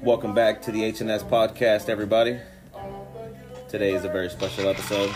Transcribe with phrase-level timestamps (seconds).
[0.00, 2.38] Welcome back to the HNS podcast, everybody.
[3.68, 5.12] Today is a very special episode.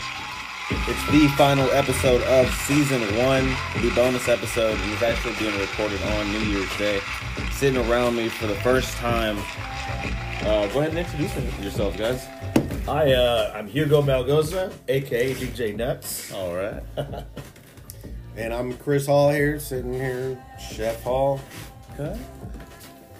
[0.68, 3.46] It's the final episode of season one,
[3.80, 7.00] the bonus episode, and it's actually being recorded on New Year's Day.
[7.52, 9.38] Sitting around me for the first time.
[10.40, 11.32] Uh, go ahead and introduce
[11.62, 12.26] yourselves, guys.
[12.86, 16.32] Hi, uh, I'm Hugo Malgoza, aka DJ Nuts.
[16.32, 16.82] All right.
[18.38, 21.40] And I'm Chris Hall here, sitting here, Chef Hall.
[22.00, 22.67] Okay.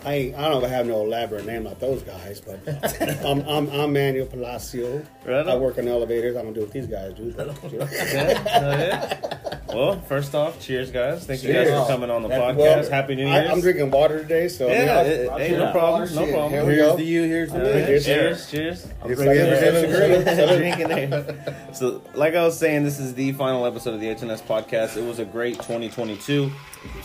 [0.09, 2.59] I ain't, I don't have no elaborate name like those guys, but
[3.27, 5.05] I'm, I'm, I'm Manuel Palacio.
[5.27, 6.35] Right I work in elevators.
[6.37, 7.31] I don't do what these guys do.
[7.33, 7.85] But, you know.
[7.85, 9.19] Okay.
[9.21, 9.77] Go.
[9.77, 11.27] Well, first off, cheers, guys.
[11.27, 12.57] Thank you guys for coming on the Happy- podcast.
[12.57, 13.51] well, Happy New I, Year's.
[13.51, 16.15] I'm drinking water today, so I Yeah, I'll- it- I'll hey, no that problem.
[16.15, 16.53] No problem.
[16.53, 17.81] here Here's to you, here's to Uh, me.
[17.83, 18.87] here's to Cheers, cheers.
[19.05, 21.55] It's like a Drinking it.
[21.75, 24.97] So, like I was saying, this is the final episode of the HNS podcast.
[24.97, 26.51] It was a great 2022.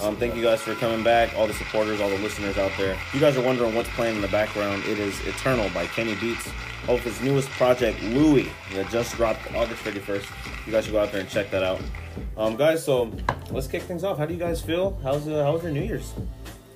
[0.01, 2.92] Um, thank you guys for coming back, all the supporters, all the listeners out there.
[2.93, 6.15] If you guys are wondering what's playing in the background, it is Eternal by Kenny
[6.15, 6.49] Beats
[6.87, 10.25] off his newest project, Louie, that just dropped August 31st.
[10.65, 11.79] You guys should go out there and check that out.
[12.37, 13.11] Um, guys, so
[13.51, 14.17] let's kick things off.
[14.17, 14.99] How do you guys feel?
[15.03, 16.13] How's uh, how was your New Year's?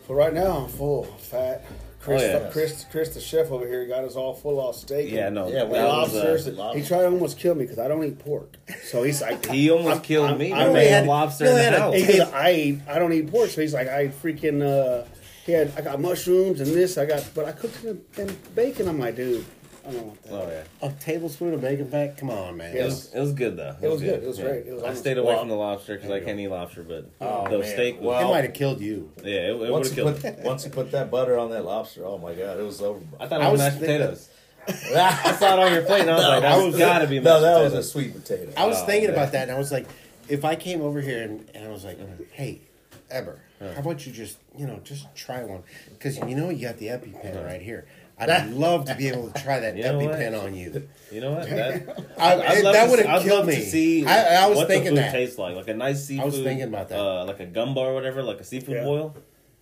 [0.08, 1.66] So right now I'm full, fat.
[2.00, 2.50] Chris, Oh, yeah.
[2.52, 5.11] Chris, Chris, the chef over here, got us all full off steak.
[5.11, 6.16] Yeah, no, Yeah, and that was,
[6.47, 6.80] uh, lobster.
[6.80, 8.56] he tried to almost kill me because I don't eat pork.
[8.86, 10.53] So he's like, He almost I'm- killed I'm- me.
[10.53, 11.95] I I only made had- lobster you in the house.
[11.95, 13.50] He I I don't eat pork.
[13.50, 14.61] So he's like, I eat freaking.
[14.63, 15.06] Uh,
[15.48, 16.98] he had, I got mushrooms and this.
[17.00, 18.88] I got, but I cooked it in bacon.
[18.88, 19.44] I'm like, dude,
[19.88, 20.31] I don't want that.
[20.34, 20.48] Oh
[20.81, 20.88] yeah.
[20.88, 22.17] A tablespoon of bacon fat?
[22.17, 22.76] Come on, man.
[22.76, 23.75] It was, it was good though.
[23.81, 24.22] It was good.
[24.22, 24.68] It was great.
[24.68, 27.09] It was I stayed away Well, from the lobster because I can't eat lobster, but
[27.22, 27.68] Oh, the man.
[27.68, 27.95] steak.
[27.95, 29.12] Was, Well, It might have killed you.
[29.23, 30.22] yeah, it, it would Once have you, killed.
[30.22, 33.00] put, once you put that butter on that lobster, oh my god, it was over.
[33.20, 34.30] I thought it I was was mashed thinking- potatoes.
[34.68, 37.00] I saw it on your plate, and I was No, like, "That's I was- got
[37.00, 38.52] to be no, that was a sweet potato.
[38.58, 39.18] I was Oh, thinking man.
[39.18, 39.88] about that, and I was like,
[40.28, 41.98] if I came over here and, and I was like,
[42.34, 42.59] hey,
[43.09, 45.63] Eber, how about you just, you know, just try one?
[45.89, 47.88] Because you know you got the EpiPen right here.
[48.19, 50.00] I'd love to be able to try that You know?
[50.00, 50.88] EpiPen on you.
[51.11, 51.47] You know what?
[51.50, 53.55] That, I, I'd that would have killed love me.
[53.55, 55.12] To see I, I was what thinking the food that.
[55.12, 56.23] tastes like, like a nice seafood.
[56.23, 57.00] I was thinking about that.
[57.00, 58.84] uh, like a gumbo or whatever, like a seafood Yeah.
[58.85, 59.16] boil.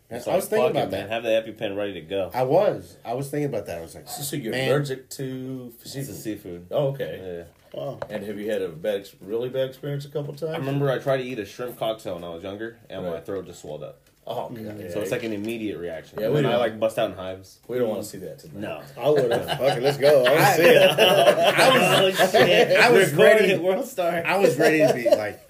[0.10, 1.10] I was like, thinking about it, that.
[1.10, 1.10] man.
[1.10, 2.32] Have the EpiPen ready to go.
[2.34, 2.96] I was.
[3.04, 3.80] I was thinking about that.
[3.80, 6.16] I was like, so you're man, allergic to It's a seafood?
[6.16, 6.68] seafood.
[6.72, 7.46] Oh, okay.
[7.48, 7.65] Yeah.
[7.76, 8.00] Wow.
[8.10, 10.54] And have you had a bad, really bad experience a couple times?
[10.54, 13.20] I remember I tried to eat a shrimp cocktail when I was younger, and my
[13.20, 14.00] throat just swelled up.
[14.28, 14.64] Oh, okay.
[14.64, 14.92] Yeah, mm-hmm.
[14.94, 16.18] So it's like an immediate reaction.
[16.20, 17.60] Yeah, Yeah, we and I like bust out in hives.
[17.68, 18.58] we don't want to see that today.
[18.60, 18.82] No.
[18.98, 19.62] I would have.
[19.62, 20.24] okay, let's go.
[20.26, 22.80] I want to see it.
[22.80, 23.52] I was, I was ready.
[23.52, 24.24] at World Star.
[24.26, 25.42] I was ready to be like,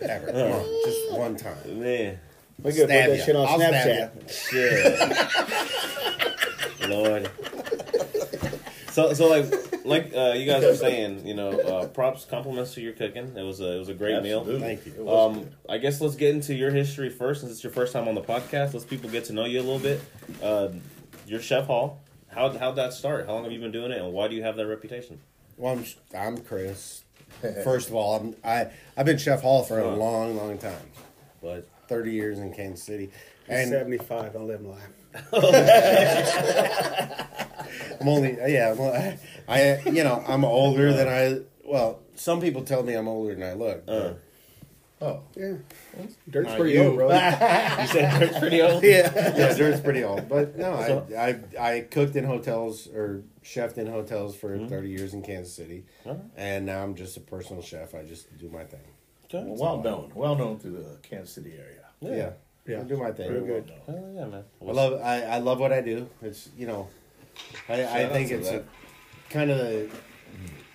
[0.00, 1.80] Ever, come on, just one time.
[1.80, 2.18] Man,
[2.62, 3.24] We could put that ya.
[3.24, 4.30] shit on I'll Snapchat.
[4.30, 5.00] shit.
[6.88, 7.30] Lord.
[8.94, 12.80] So, so like, like uh, you guys were saying, you know, uh, props, compliments to
[12.80, 13.36] your cooking.
[13.36, 14.44] It was a, it was a great meal.
[14.60, 15.10] Thank you.
[15.10, 15.50] Um.
[15.68, 18.20] I guess let's get into your history first, since it's your first time on the
[18.20, 18.72] podcast.
[18.72, 20.00] Let's people get to know you a little bit.
[20.40, 20.68] Uh,
[21.26, 22.04] your chef hall.
[22.28, 23.26] How how'd that start?
[23.26, 25.18] How long have you been doing it, and why do you have that reputation?
[25.56, 25.84] Well, I'm,
[26.16, 27.02] I'm Chris.
[27.64, 30.86] First of all, I'm, I I've been Chef Hall for a long, long time.
[31.42, 33.10] But Thirty years in Kansas City,
[33.46, 34.34] He's and 75.
[34.34, 34.78] Don't let him lie.
[38.00, 38.72] I'm only yeah.
[38.72, 41.40] Well, I, I you know I'm older than I.
[41.64, 43.84] Well, some people tell me I'm older than I look.
[43.88, 44.14] uh,
[45.00, 45.54] Oh, Yeah.
[46.30, 46.84] Dirt's Not pretty you.
[46.84, 47.08] old, bro.
[47.12, 48.82] you said Dirt's pretty old.
[48.82, 50.28] yeah, yeah, Dirt's pretty old.
[50.28, 54.88] But no, So- I, I I cooked in hotels or chefed in hotels for 30
[54.88, 56.22] years in Kansas City, Alright.
[56.36, 57.94] and now I'm just a personal chef.
[57.94, 58.80] I just do my thing.
[59.26, 59.44] Okay.
[59.46, 61.84] well known, well known through the Kansas City area.
[62.00, 62.30] Yeah, Yeah.
[62.66, 63.30] I do my thing.
[63.30, 63.72] Very good.
[63.86, 64.44] Hell yeah, man.
[64.66, 66.08] I love I, I love what I do.
[66.22, 66.88] It's you know,
[67.68, 68.64] I, I think it's a
[69.28, 69.88] kind of a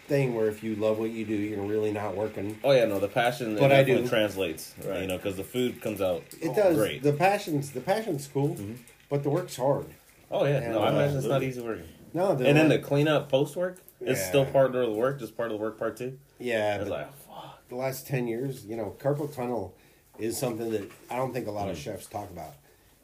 [0.08, 2.60] thing where if you love what you do, you're really not working.
[2.64, 4.08] Oh yeah, no, the passion But I do.
[4.08, 5.02] translates, Right.
[5.02, 6.76] You know, because the food comes out It does.
[6.76, 7.02] great.
[7.04, 8.74] The passion's the passion's cool, mm-hmm.
[9.10, 9.86] but the work's hard.
[10.32, 11.80] oh yeah, Yeah, no, I imagine it's not easy work.
[12.14, 15.38] No, the, And then the cleanup post work is still part of the work, just
[15.38, 16.18] part of the work part too.
[16.40, 17.68] yeah, It's but like, fuck.
[17.70, 19.76] the last ten years, you know, carpal tunnel
[20.20, 21.82] is something that I don't think a lot of Mm.
[21.82, 22.54] chefs talk about.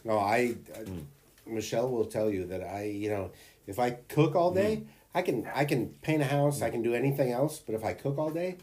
[0.04, 0.86] No, I, I
[1.48, 3.32] Michelle will tell you that I, you know,
[3.68, 4.86] if I cook all day, Mm.
[5.16, 7.94] I can I can paint a house, I can do anything else, but if I
[7.94, 8.58] cook all day,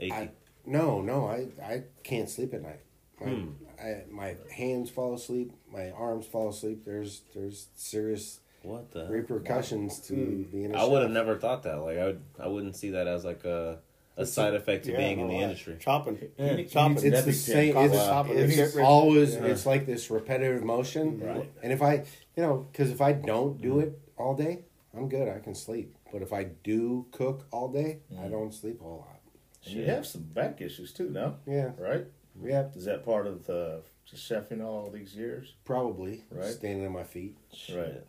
[0.00, 0.30] I
[0.66, 2.80] no, no, I, I can't sleep at night.
[3.20, 3.48] My, Hmm.
[3.78, 6.84] I, my hands fall asleep, my arms fall asleep.
[6.86, 9.06] There's there's serious what the?
[9.10, 11.76] repercussions to being a I would have never thought that.
[11.82, 13.80] Like I would, I wouldn't see that as like a
[14.16, 15.42] a side effect to Yeah, being in the lie.
[15.42, 15.76] industry.
[15.80, 16.18] Chopping.
[16.38, 16.62] Yeah.
[16.64, 17.02] Chopping.
[17.02, 17.74] you It's the same.
[17.74, 17.86] Pen.
[17.86, 18.26] It's, Wow.
[18.28, 19.46] it's It's- always yeah.
[19.46, 21.50] it's like this repetitive motion, Right.
[21.62, 22.04] and if I,
[22.36, 23.80] you know, because if I don't do mm-hmm.
[23.80, 24.64] it all day,
[24.96, 25.28] I'm good.
[25.28, 25.96] I can sleep.
[26.12, 28.30] But if I do cook all day, I mm-hmm.
[28.30, 29.20] don't sleep a whole lot.
[29.66, 32.06] And you have some back issues too now, Yeah, right?
[32.42, 32.68] yeah.
[32.76, 35.54] Is that part of the just chefing all these years.
[35.64, 36.24] Probably.
[36.30, 36.52] Right.
[36.52, 37.36] Standing on my feet.
[37.74, 38.02] Right.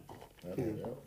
[0.44, 0.98] There you go.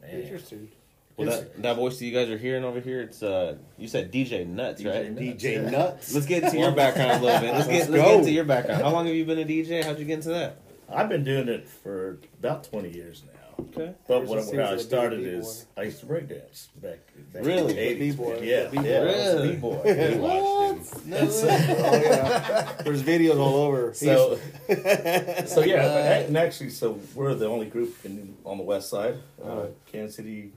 [0.00, 0.10] Man.
[0.10, 0.68] Interesting.
[1.18, 4.12] Well, that, that voice that you guys are hearing over here, it's uh, you said
[4.12, 5.10] DJ Nuts, DJ right?
[5.12, 5.42] Nuts.
[5.42, 5.70] DJ Yeah.
[5.70, 6.14] Nuts.
[6.14, 7.52] Let's get into your background a little bit.
[7.54, 8.82] Let's get Let's let's get into your background.
[8.82, 9.82] How long have you been a DJ?
[9.84, 10.58] How'd you get into that?
[10.90, 13.32] I've been doing it for about 20 years now.
[13.60, 13.92] Okay.
[14.06, 15.30] But Ever what, where I started B-boy.
[15.38, 17.00] is I used to break dance back,
[17.32, 17.76] back Really?
[17.92, 18.16] in the 80s.
[18.16, 18.38] B-boy.
[18.42, 18.88] Yeah, B-boy.
[18.88, 19.52] yeah, I was a Really?
[19.54, 19.82] B-boy.
[19.84, 21.12] We watched him.
[21.90, 22.72] Oh yeah.
[22.84, 23.92] There's videos all over.
[23.94, 24.36] So,
[24.68, 29.16] so yeah, but and actually, so we're the only group in, on the west side,
[29.44, 30.52] uh, Kansas City,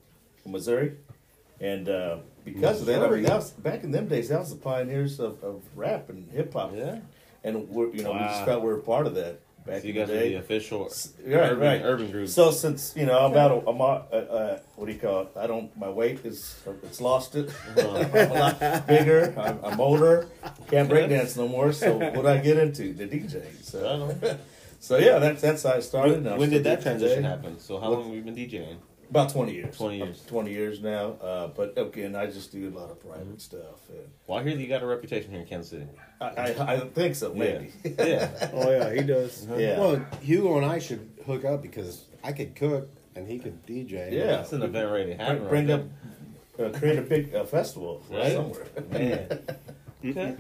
[0.45, 0.93] Missouri,
[1.59, 4.49] and uh, because of that, I mean, that was, back in them days, that was
[4.49, 6.73] the pioneers of, of rap and hip hop.
[6.75, 6.99] Yeah.
[7.43, 9.93] and we're, you know, we just felt we were part of that back So you
[9.93, 10.89] in guys the the official
[11.23, 11.81] Right, urban, right.
[11.83, 12.29] urban group.
[12.29, 15.21] So since you know I'm about a, I'm a, uh, uh, what do you call
[15.21, 15.29] it?
[15.37, 15.75] I don't.
[15.77, 17.51] My weight is it's lost it.
[17.77, 19.33] I'm a lot bigger.
[19.37, 20.27] I'm, I'm older.
[20.69, 21.71] Can't break dance no more.
[21.73, 23.43] So what I get into the DJ.
[23.63, 24.15] So
[24.79, 26.25] so yeah, that's that's how I started.
[26.25, 27.27] I'm when did that transition today.
[27.27, 27.59] happen?
[27.59, 28.77] So how long have you been DJing?
[29.11, 29.75] About twenty years.
[29.77, 30.17] 20 years.
[30.17, 31.11] About Twenty years now.
[31.21, 33.37] Uh, but again, I just do a lot of private Mm-hmm.
[33.37, 33.89] stuff.
[33.89, 35.85] And Well, I hear that you got a reputation here in Kansas City.
[36.21, 37.33] I, I, I think so.
[37.33, 37.71] Maybe.
[37.83, 37.91] Yeah.
[38.07, 38.49] yeah.
[38.53, 39.45] Oh yeah, he does.
[39.57, 39.79] Yeah.
[39.79, 44.11] Well, Hugo and I should hook up because I could cook and he could DJ.
[44.13, 44.25] Yeah.
[44.27, 45.47] That's an event ready to happen.
[45.49, 48.31] Bring, bring right up, uh, create a big uh, festival Right.
[48.33, 48.65] somewhere.
[48.91, 49.39] Man.
[50.03, 50.35] Okay.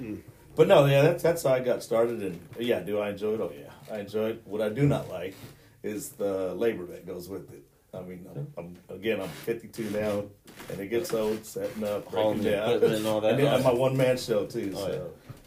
[0.55, 3.39] But no, yeah, that's that's how I got started, and yeah, do I enjoy it?
[3.41, 4.41] Oh yeah, I enjoy it.
[4.45, 5.35] What I do not like
[5.83, 7.60] is the labor that goes with it.
[7.93, 8.47] I mean, I'm,
[8.89, 10.23] I'm again, I'm 52 now,
[10.69, 13.31] and it gets old setting up, Hauling breaking the down, equipment and all that.
[13.33, 14.71] And then I'm a one man show too.
[14.75, 14.99] Oh, so, yeah.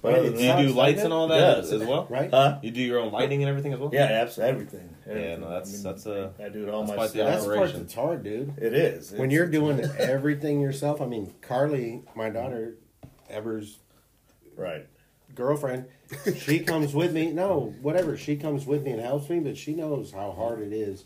[0.02, 1.72] but Right, other it than Do you do lights and all that Yes.
[1.72, 2.06] as well?
[2.10, 2.30] Right?
[2.30, 2.58] huh?
[2.62, 3.88] You do your own lighting and everything as well?
[3.94, 4.94] Yeah, absolutely everything.
[5.08, 7.30] Yeah, no, that's- that's, uh, I do it all that's quite myself.
[7.30, 7.80] That's part operation.
[7.80, 8.54] that's hard, dude.
[8.58, 12.74] It is When It's- you're doing everything yourself, I mean, Carly, my daughter,
[13.30, 13.78] Ever's
[14.54, 14.86] right.
[15.34, 15.86] girlfriend,
[16.36, 17.32] she comes with me.
[17.32, 18.18] No, whatever.
[18.18, 21.04] She comes with me and helps me, but she knows how hard it is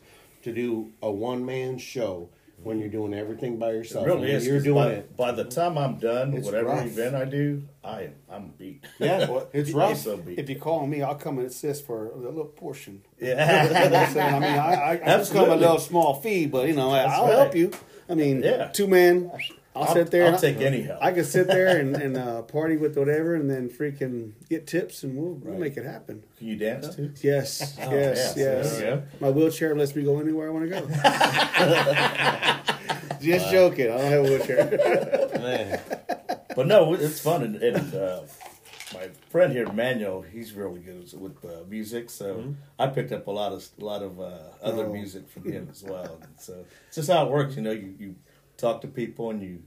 [0.48, 2.28] to do a one man show
[2.62, 4.04] when you're doing everything by It yourself.
[4.06, 4.46] really When is.
[4.46, 5.16] You're 'cause doing by, it.
[5.16, 6.86] by the time I'm done, It's whatever rough.
[6.86, 8.84] event I do, I am I'm beat.
[8.98, 9.96] Yeah, it's I'm rough.
[9.98, 10.38] so beat.
[10.40, 13.02] If you call me, I'll come and assist for a little portion.
[13.20, 13.84] Yeah.
[13.84, 14.34] You know I'm saying?
[14.34, 17.12] I mean, I, I, I just come a little small fee, but you know, That's
[17.12, 17.38] I'll right.
[17.38, 17.70] help you.
[18.08, 18.68] I mean, Yeah.
[18.72, 19.30] two man.
[19.78, 20.24] I'll, I'll- sit there.
[20.24, 21.02] I'll and take any help.
[21.02, 25.02] I can sit there and, and uh, party with whatever, and then freaking get tips,
[25.04, 25.60] and we'll, we'll Right.
[25.60, 26.24] make it happen.
[26.38, 27.12] Can you dance too?
[27.22, 28.78] Yes, Oh, yes, yeah, yes.
[28.78, 29.06] there we go.
[29.20, 30.80] My wheelchair lets me go anywhere I want to go.
[33.20, 33.86] Just joking.
[33.90, 35.28] I don't have a wheelchair.
[35.38, 35.80] Man.
[36.54, 38.20] But no, it's fun, and, and uh,
[38.94, 42.10] my friend here, Manuel, he's really good with uh, music.
[42.10, 44.92] So I picked up a lot of a lot of uh, other Oh.
[44.92, 46.18] music from him as well.
[46.22, 47.72] And so it's just how it works, you know.
[47.72, 48.14] You, you
[48.58, 49.62] talk to people and you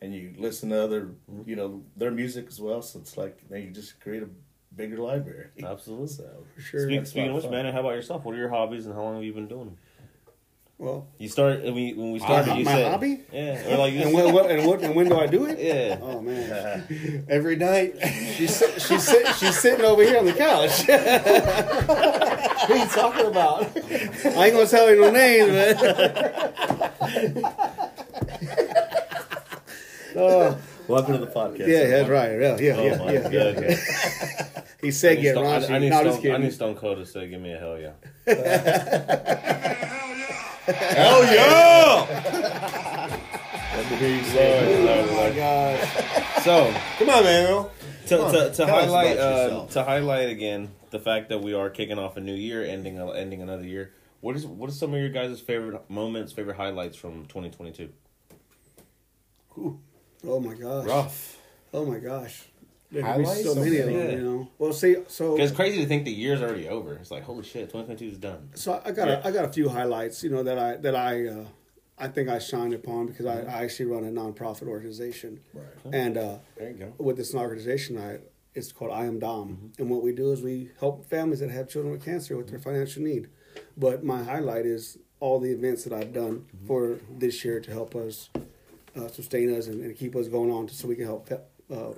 [0.00, 1.10] and you listen to other,
[1.44, 2.80] you know, their music as well.
[2.80, 4.28] So it's like then you just create a
[4.74, 5.48] bigger library.
[5.62, 6.08] Absolutely.
[6.08, 6.86] So sure.
[6.86, 7.64] Speak, speaking of which, of fun.
[7.64, 8.24] man, how about yourself?
[8.24, 9.76] What are your hobbies and how long have you been doing them?
[10.78, 12.50] Well, You start when we when we started.
[12.50, 13.22] My- you my said, hobby?
[13.32, 15.46] Yeah, or like you and said- when, what, and what and when do I do
[15.46, 15.58] it?
[15.70, 15.98] yeah.
[16.02, 17.94] Oh man, Every night.
[18.36, 20.86] she's she's sit- she's sitting over here on the couch.
[20.86, 23.62] what are you talking about?
[24.36, 27.75] I ain't gonna tell you no names, but
[30.16, 30.58] oh,
[30.88, 31.66] welcome to the podcast.
[31.68, 32.40] yeah, that's right.
[32.40, 34.62] Yeah, yeah, Oh yeah, yeah, yeah.
[34.80, 35.70] He said need, get Stone, raunchy.
[35.70, 36.34] I, I, need no, Stone, just kidding.
[36.34, 37.92] I need Stone Cold to say, "Give me a hell yeah."
[40.66, 42.06] Hell yeah!
[43.76, 44.58] Let me hear you say.
[44.58, 45.08] it.
[45.08, 46.42] Oh my gosh.
[46.42, 47.46] So Come on, man.
[48.06, 51.70] to, Come on, to, to highlight uh, to highlight again the fact that we are
[51.70, 53.92] kicking off a new year, ending a, ending another year.
[54.20, 57.92] What is what are some of your guys' favorite moments, favorite highlights from 2022?
[60.26, 60.86] Oh my gosh.
[60.86, 61.38] Rough.
[61.72, 62.44] Oh my gosh.
[62.90, 64.10] There could be so So many of them, Yeah.
[64.12, 64.48] you know.
[64.58, 66.94] Well, see, so it's crazy to think the year's already over.
[66.94, 68.48] It's like holy shit, 2022 is done.
[68.54, 71.26] so I got a, I got a few highlights, you know, that I that I
[71.26, 71.44] uh,
[71.98, 75.64] I think I shine upon because I, I actually run a nonprofit organization, Right.
[75.92, 76.92] and uh, There you go.
[76.98, 78.18] with this organization, I
[78.54, 81.68] it's called I Am Dom, and what we do is we help families that have
[81.68, 83.28] children with cancer with their financial need.
[83.76, 87.94] But my highlight is all the events that I've done for this year to help
[87.96, 88.30] us
[88.96, 91.30] uh, sustain us and, and keep us going on, so we can help
[91.70, 91.90] uh,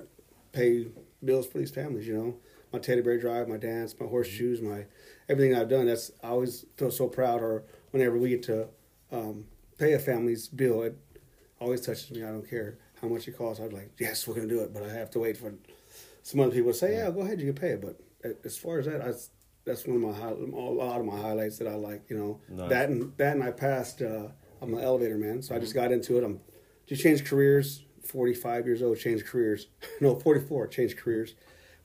[0.51, 0.87] pay
[1.23, 2.07] bills for these families.
[2.07, 2.35] You know,
[2.73, 4.85] my teddy bear drive, my dance, my horseshoes, my
[5.27, 5.85] everything I've done.
[5.85, 7.41] That's I always feel so proud.
[7.41, 8.67] Or whenever we get to
[9.11, 9.45] um,
[9.77, 10.97] pay a family's bill, it
[11.59, 12.23] always touches me.
[12.23, 13.61] I don't care how much it costs.
[13.63, 15.53] I'm like, yes, we're gonna do it, but I have to wait for
[16.23, 17.81] some other people to say, yeah, go ahead, you can pay it.
[17.81, 17.99] But
[18.43, 19.13] as far as that, I,
[19.65, 22.09] that's one of my high, a lot of my highlights that I like.
[22.09, 22.69] You know, Nice.
[22.69, 24.01] that and that and I passed.
[24.01, 24.27] Uh,
[24.61, 26.23] I'm an elevator man, so I just got into it.
[26.25, 26.41] I'm
[26.89, 27.83] just changed careers.
[28.03, 29.67] 45 years old, changed careers.
[30.01, 31.35] No, 44, changed careers.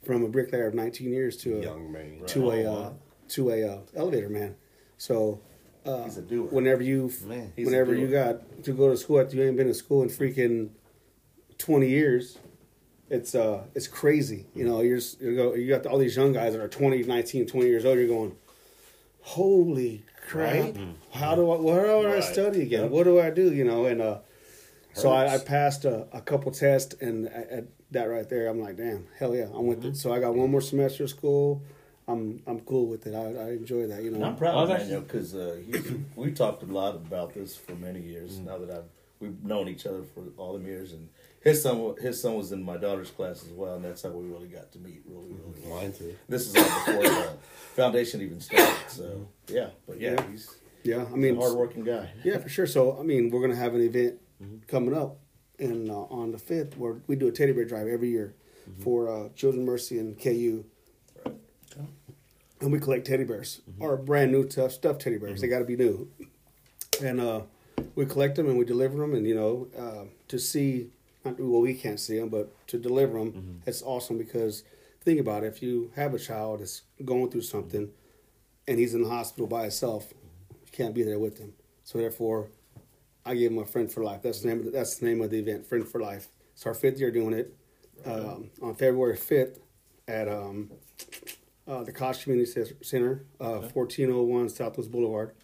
[0.04, 2.20] from a bricklayer of 19 years to a Young man.
[2.26, 2.92] to a Oh, uh,
[3.28, 4.56] to a uh, elevator man.
[4.99, 5.40] So
[5.87, 6.46] uh, He's a doer.
[6.50, 9.75] whenever you Man, whenever you got to go to school, after you ain't been to
[9.75, 10.70] school in freaking
[11.58, 12.38] 20 years.
[13.11, 14.46] It's uh it's crazy.
[14.54, 17.02] You know, you're just, you go you got all these young guys that are 20,
[17.02, 17.99] 19, 20 years old.
[17.99, 18.34] You're going,
[19.20, 20.54] holy crap!
[20.75, 20.76] Right?
[21.12, 21.56] How do I?
[21.56, 22.25] What do I Right.
[22.25, 22.82] study again?
[22.84, 22.90] Yep.
[22.90, 23.52] What do I do?
[23.52, 24.18] You know, and uh,
[24.94, 28.60] so I, I passed a, a couple tests, and at, at that right there, I'm
[28.60, 29.88] like, damn, hell yeah, I'm with Mm-hmm.
[29.88, 29.96] it.
[29.96, 31.62] So I got one more semester of school.
[32.06, 33.14] I'm I'm cool with it.
[33.14, 34.02] I, I enjoy that.
[34.02, 36.66] You know, And I'm proud I of was Daniel because uh, he- we talked a
[36.66, 38.38] lot about this for many years.
[38.38, 38.44] Mm.
[38.46, 38.84] Now that I've
[39.20, 41.08] we've known each other for all them years, and
[41.42, 44.26] his son his son was in my daughter's class as well, and that's how we
[44.28, 45.00] really got to meet.
[45.06, 45.62] Really, really.
[45.66, 45.80] well.
[45.80, 46.14] Mine too.
[46.28, 47.32] This is all before the
[47.74, 48.74] foundation even started.
[48.88, 50.30] So yeah, but yeah, Yeah.
[50.30, 50.50] he's
[50.82, 50.96] yeah.
[51.08, 52.10] I a mean, hardworking guy.
[52.22, 52.66] Yeah, for sure.
[52.66, 54.56] So, I mean, we're gonna have an event Mm-hmm.
[54.66, 55.18] coming up,
[55.58, 58.34] and uh, on the fifth, where we do a teddy bear drive every year
[58.68, 58.82] Mm-hmm.
[58.82, 60.64] for uh, Children Mercy and KU,
[62.60, 63.82] and we collect teddy bears Mm-hmm.
[63.82, 65.40] or brand new tough stuffed teddy bears.
[65.40, 66.08] They got to be new,
[67.02, 67.42] and uh,
[67.94, 70.88] we collect them and we deliver them, and you know, uh, to see,
[71.24, 73.52] not, well, we can't see them, but to deliver them, Mm-hmm.
[73.68, 74.64] it's awesome because
[75.02, 75.48] think about it.
[75.48, 77.90] If you have a child that's going through something,
[78.66, 80.12] and he's in the hospital by himself,
[80.50, 81.52] you can't be there with him.
[81.84, 82.48] So therefore,
[83.26, 84.23] I gave him a friend for life.
[84.23, 84.59] That's the name.
[84.61, 86.28] Of the, that's the name of the event, Friend for Life.
[86.52, 87.54] It's our fifth year doing it.
[88.04, 89.61] Um, on February fifth
[90.09, 90.71] at um,
[91.66, 92.50] uh, the Koch Community
[92.83, 95.35] Center, uh, fourteen oh one Southwest Boulevard.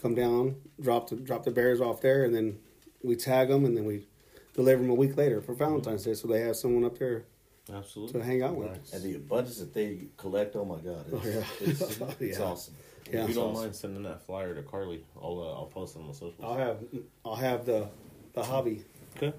[0.00, 2.58] Come down, drop the drop the bears off there, and then
[3.02, 4.06] we tag them, and then we
[4.54, 6.14] deliver them a week later for Valentine's Day.
[6.14, 7.24] So they have someone up there
[7.72, 8.20] Absolutely.
[8.20, 8.70] to hang out with.
[8.70, 8.92] Nice.
[8.94, 11.44] And the abundance that they collect, oh my God, it's, Oh, yeah.
[11.60, 12.44] it's, it's Yeah.
[12.44, 12.74] awesome.
[13.12, 13.22] Yeah.
[13.22, 13.62] if you don't Awesome.
[13.62, 16.34] mind sending that flyer to Carly, I'll uh, I'll post it on the socials.
[16.42, 16.78] I'll have
[17.24, 17.88] I'll have the
[18.34, 18.84] the hobby.
[19.16, 19.32] Okay.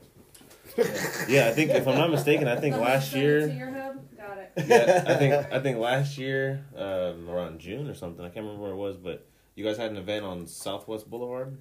[1.28, 3.48] yeah, I think if I'm not mistaken, I think Someone last year.
[3.48, 4.18] To your hub?
[4.18, 4.52] Got it.
[4.68, 8.24] Yeah, I think I think last year, um, around June or something.
[8.24, 11.58] I can't remember where it was, but you guys had an event on Southwest Boulevard,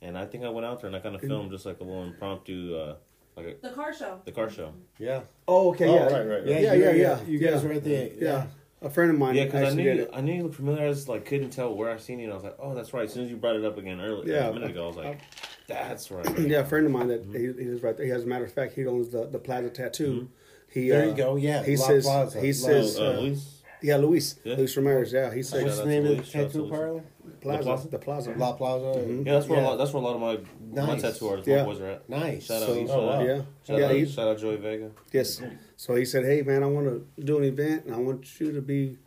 [0.00, 1.84] and I think I went out there and I kind of filmed just like a
[1.84, 2.94] little impromptu, uh,
[3.36, 4.20] like a, The car show.
[4.24, 4.72] the car show.
[4.98, 5.22] Yeah.
[5.48, 6.46] Oh, okay, Oh, yeah, right, right, right.
[6.46, 7.20] Yeah, yeah, yeah, you- yeah.
[7.26, 7.68] You guys yeah.
[7.68, 8.46] were at the yeah.
[8.82, 10.08] A friend of mine Yeah, because I knew you.
[10.12, 10.86] I knew you looked familiar.
[10.86, 12.24] I just like couldn't tell where I seen you.
[12.24, 13.04] And I was like, oh, that's right.
[13.04, 14.48] As soon as you brought it up again earlier, Yeah.
[14.48, 15.20] a minute ago, I was like,
[15.68, 16.38] that's right.
[16.38, 17.58] Yeah, a friend of mine that Mm-hmm.
[17.62, 18.06] he, he's right there.
[18.06, 20.28] He, as a matter of fact, he owns the, the Plaza Tattoo.
[20.68, 21.36] He There uh, you go.
[21.36, 21.62] Yeah.
[21.62, 22.40] He La says Plaza.
[22.40, 23.62] he La- says uh, uh, Luis?
[23.82, 24.56] yeah, Luis Yeah.
[24.56, 25.12] Luis Ramirez.
[25.12, 27.04] Yeah, he said What's the name to of the Luis, shout out to tattoo parlor?
[27.40, 27.88] Plaza, Plaza?
[27.88, 28.34] the Plaza.
[28.36, 29.00] La Plaza.
[29.00, 29.26] Mhm.
[29.26, 29.76] Yeah, that's where a lot.
[29.76, 30.38] That's where a lot of my
[30.82, 31.02] my Nice.
[31.02, 31.58] tattoo artists, Yeah.
[31.62, 32.08] my boys are at.
[32.08, 32.44] Nice.
[32.44, 33.20] Shout out, So- East Oh, wow.
[33.22, 33.84] Yeah, Shout, yeah.
[33.86, 34.90] out, He, shout out Joey Vega.
[35.12, 35.42] yes.
[35.76, 38.52] So he said, "Hey man, I want to do an event, and I want you
[38.52, 38.98] to be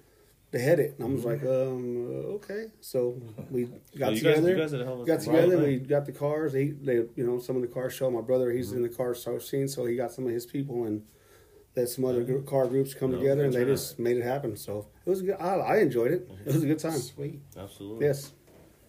[0.52, 3.16] the head it." And I was like, "Um, uh, okay." So
[3.52, 3.64] we
[3.98, 4.50] got Oh, you guys, together.
[4.50, 5.58] you guys did a hell of a got together.
[5.58, 5.68] right.
[5.68, 6.54] We got the cars.
[6.54, 8.10] He, they, you know, some of the car show.
[8.12, 8.78] My brother, he's Mm-hmm.
[8.78, 11.04] in the car show scene, so he got some of his people and
[11.76, 13.74] let some other gr- car groups come No, together, and they turnout.
[13.76, 14.56] just made it happen.
[14.56, 15.36] So it was good.
[15.40, 16.30] I, I enjoyed it.
[16.46, 16.98] It was a good time.
[17.00, 17.42] Sweet.
[17.58, 18.06] Absolutely.
[18.06, 18.32] Yes.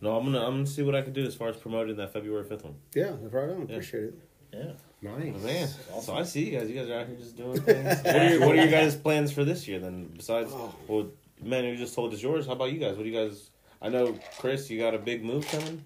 [0.00, 2.12] No, I'm gonna I'm gonna see what I can do as far as promoting that
[2.12, 2.74] February fifth one.
[2.94, 3.58] Yeah, right on.
[3.68, 3.74] Yeah.
[3.76, 4.14] Appreciate it.
[4.52, 4.72] Yeah.
[5.02, 5.34] Nice.
[5.36, 5.68] Oh, man,
[6.02, 6.68] so I see you guys.
[6.70, 8.02] You guys are out here just doing things.
[8.02, 9.78] what are your What are your guys' plans for this year?
[9.78, 10.74] Then besides, Oh.
[10.88, 11.06] well,
[11.42, 12.46] man, you just told us yours.
[12.46, 12.96] How about you guys?
[12.96, 13.50] What do you guys?
[13.82, 15.84] I know, Chris, you got a big move coming.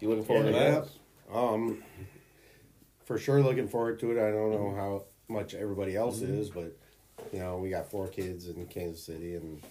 [0.00, 0.80] You looking forward to Yeah.
[0.80, 1.34] that?
[1.34, 1.82] Um,
[3.04, 4.18] for sure looking forward to it.
[4.22, 6.40] I don't know how much everybody else mm-hmm.
[6.40, 6.76] is, but
[7.32, 9.62] you know, we got four kids in Kansas City and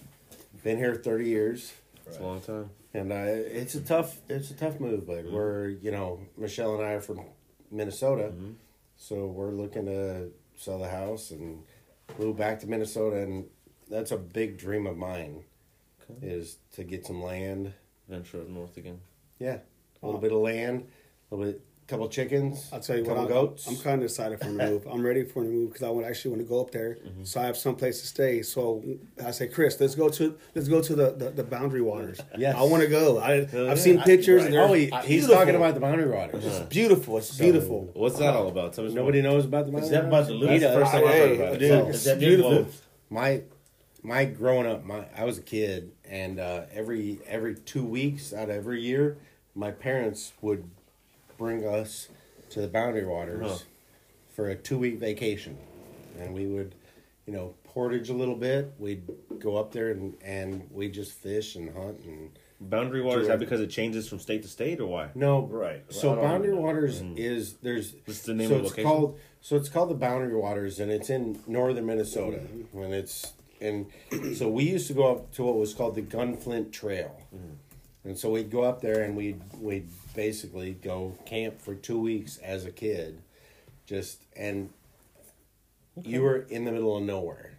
[0.62, 1.72] been here thirty years.
[2.06, 2.70] It's a long time.
[2.92, 5.06] And uh, it's a tough, it's a tough move.
[5.06, 5.34] But mm-hmm.
[5.34, 7.20] we're, you know, Michelle and I are from
[7.70, 8.52] Minnesota, mm-hmm.
[8.96, 11.62] so we're looking to sell the house and
[12.18, 13.46] move back to Minnesota, and
[13.90, 15.44] that's a big dream of mine,
[16.02, 16.26] Okay.
[16.26, 17.72] is to get some land.
[18.08, 19.00] Venture up north again.
[19.38, 19.58] Yeah,
[20.02, 20.86] a little bit of land,
[21.30, 22.68] a little bit, couple chickens.
[22.72, 23.66] I'll tell you what, couple I'm, goats.
[23.66, 24.86] I'm kind of excited for the move.
[24.90, 27.24] I'm ready for the move because I would actually want to go up there, Mm-hmm.
[27.24, 28.42] so I have some place to stay.
[28.42, 28.82] So
[29.24, 32.20] I say, Chris, let's go to let's go to the the, the Boundary Waters.
[32.38, 32.56] Yes.
[32.56, 33.18] I want to go.
[33.18, 33.70] I, yeah.
[33.70, 34.42] I've seen pictures.
[34.42, 35.34] I- and oh, they're he, he's beautiful.
[35.36, 36.44] talking about the boundary waters.
[36.44, 37.18] It's beautiful.
[37.18, 37.90] It's beautiful.
[37.94, 38.72] What's that all about?
[38.72, 39.32] Tell me some Nobody more.
[39.32, 40.60] knows about the boundary Is that about the waters?
[40.60, 41.58] That's the first time I've heard about it.
[41.58, 42.50] Dude, So- Is beautiful.
[42.50, 42.80] beautiful?
[43.10, 43.42] my
[44.02, 48.44] my growing up my i was a kid and uh, every every two weeks out
[48.50, 49.16] of every year
[49.54, 50.68] my parents would
[51.36, 52.08] bring us
[52.50, 53.58] to the boundary waters Huh.
[54.34, 55.56] for a two week vacation.
[56.18, 56.74] And we would
[57.26, 58.72] you know portage a little bit.
[58.78, 59.02] We'd
[59.38, 63.40] go up there and and we just fish and hunt and Boundary waters, is that
[63.40, 65.08] because it changes from state to state, or why?
[65.14, 65.42] no.
[65.42, 65.82] Right.
[65.88, 67.14] so Well, boundary waters hmm.
[67.16, 68.90] is there's is the name so of the it's location?
[68.90, 72.82] called so it's called the boundary waters and it's in northern minnesota hmm.
[72.82, 73.86] and it's and
[74.36, 77.20] so we used to go up to what was called the gunflint trail.
[77.30, 78.08] Hmm.
[78.08, 82.38] And so we'd go up there and we'd we'd basically go camp for two weeks
[82.38, 83.20] as a kid
[83.86, 84.70] just and
[86.02, 87.50] you were in the middle of nowhere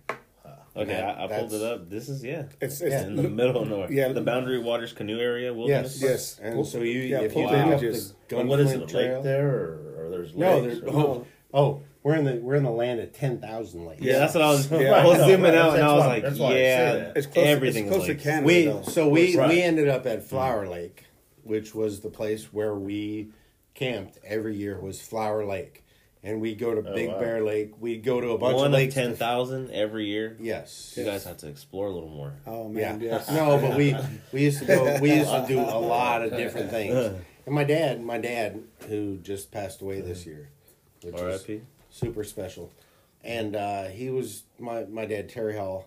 [0.78, 1.90] Okay, That- I, I pulled it up.
[1.90, 3.08] This is yeah, It's, it's Yeah.
[3.08, 3.90] in the middle of nowhere.
[3.90, 4.10] Yeah.
[4.12, 6.02] the Boundary Waters Canoe Area Wilderness.
[6.02, 6.40] Yes, Yes.
[6.42, 8.14] And Pull- so you, yeah, if pull you the look up images.
[8.28, 8.90] the what is it?
[8.90, 10.82] Trail, lake there, or, or there's no, lakes?
[10.82, 14.02] there's or- oh, oh, we're in the we're in the land of ten thousand lakes.
[14.02, 14.70] Yeah, that's what I was.
[14.72, 14.78] Yeah.
[14.92, 16.48] I was Right, no, zooming right, out, and that's I was why- like, that's why
[16.48, 17.12] I say yeah.
[17.16, 18.16] It's close, everything it's close to.
[18.16, 18.46] Canada.
[18.46, 19.48] we so we Right.
[19.48, 21.05] we ended up at Flour Lake,
[21.46, 23.30] which was the place where we
[23.74, 25.84] camped every year was Flour Lake,
[26.24, 27.20] and we go to Big wow.
[27.20, 27.74] Bear Lake.
[27.80, 28.94] We go to a bunch One of of lakes.
[28.96, 30.36] ten thousand every year.
[30.40, 30.94] Yes.
[30.98, 32.34] You guys have to explore a little more.
[32.48, 32.92] Oh Yeah.
[32.94, 33.30] man, yes.
[33.32, 33.96] No, but we
[34.34, 35.00] we used to go.
[35.00, 36.94] We used to do a lot of different things.
[37.46, 40.50] And my dad, my dad, who just passed away this year,
[41.04, 41.62] which R.I.P.
[41.92, 42.72] super special,
[43.24, 45.86] and uh, he was my my dad Terry Hall.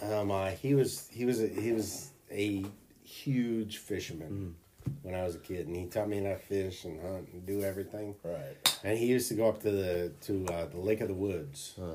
[0.00, 2.64] Um, uh, he was he was a, he was a
[3.12, 4.56] huge fisherman
[5.02, 7.46] when I was a kid, and he taught me how to fish and hunt and
[7.46, 8.14] do everything.
[8.24, 8.78] Right.
[8.82, 11.74] And he used to go up to the to uh, the Lake of the Woods.
[11.78, 11.94] Huh.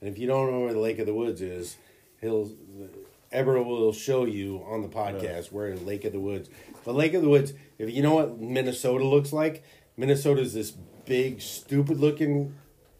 [0.00, 1.76] And if you don't know where the Lake of the Woods is,
[2.20, 2.50] he'll
[3.32, 6.48] Eber will show you on the podcast where the Lake of the Woods.
[6.84, 7.52] The Lake of the Woods.
[7.78, 9.64] If you know what Minnesota looks like,
[9.96, 10.72] Minnesota is this
[11.04, 12.54] big, stupid looking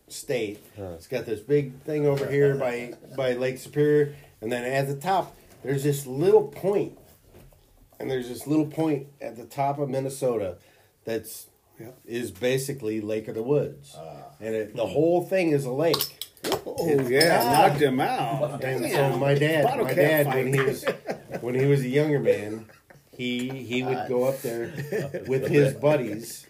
[0.09, 0.65] state.
[0.77, 4.97] It's got this big thing over here by by Lake Superior, and then at the
[4.97, 6.97] top there's this little point,
[7.99, 10.57] and there's this little point at the top of Minnesota
[11.05, 11.47] that's
[11.79, 11.91] Yeah.
[12.05, 14.25] is basically Lake of the Woods, ah.
[14.41, 16.25] and it, the whole thing is a lake.
[16.65, 18.63] Oh yeah, knocked him out.
[18.63, 20.35] And so my dad, Bottle my dad, fight.
[20.37, 20.85] when he was
[21.41, 22.67] when he was a younger man,
[23.13, 24.73] he he would go up there
[25.27, 26.47] with his buddies,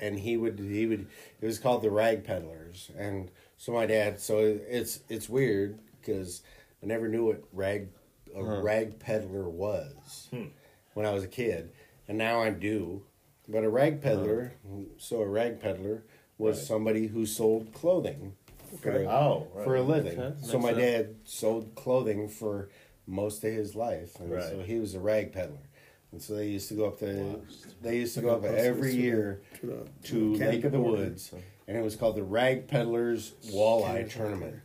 [0.00, 1.06] and he would he would
[1.40, 4.38] it was called the rag peddlers, and so my dad, so
[4.68, 6.42] it's it's weird because
[6.82, 7.88] I never knew what rag
[8.34, 8.62] a uh-huh.
[8.62, 10.44] rag peddler was hmm.
[10.96, 11.70] When I was a kid,
[12.08, 13.02] and now I do.
[13.46, 14.54] But a rag peddler,
[14.96, 16.04] so a rag peddler
[16.38, 16.66] was Right.
[16.66, 18.34] somebody who sold clothing
[18.80, 19.04] for Okay.
[19.04, 19.64] a- Oh, right.
[19.64, 20.16] for a living.
[20.40, 20.78] So makes my sense.
[20.78, 22.70] dad sold clothing for
[23.06, 24.42] most of his life, and Right.
[24.42, 25.68] so he was a rag peddler.
[26.12, 27.42] And so they used to go up to
[27.82, 30.80] they used to go up every year to the- to the Lake of the.
[30.80, 31.30] Woods,
[31.68, 34.56] and it was called the Rag Peddlers Walleye Tournament.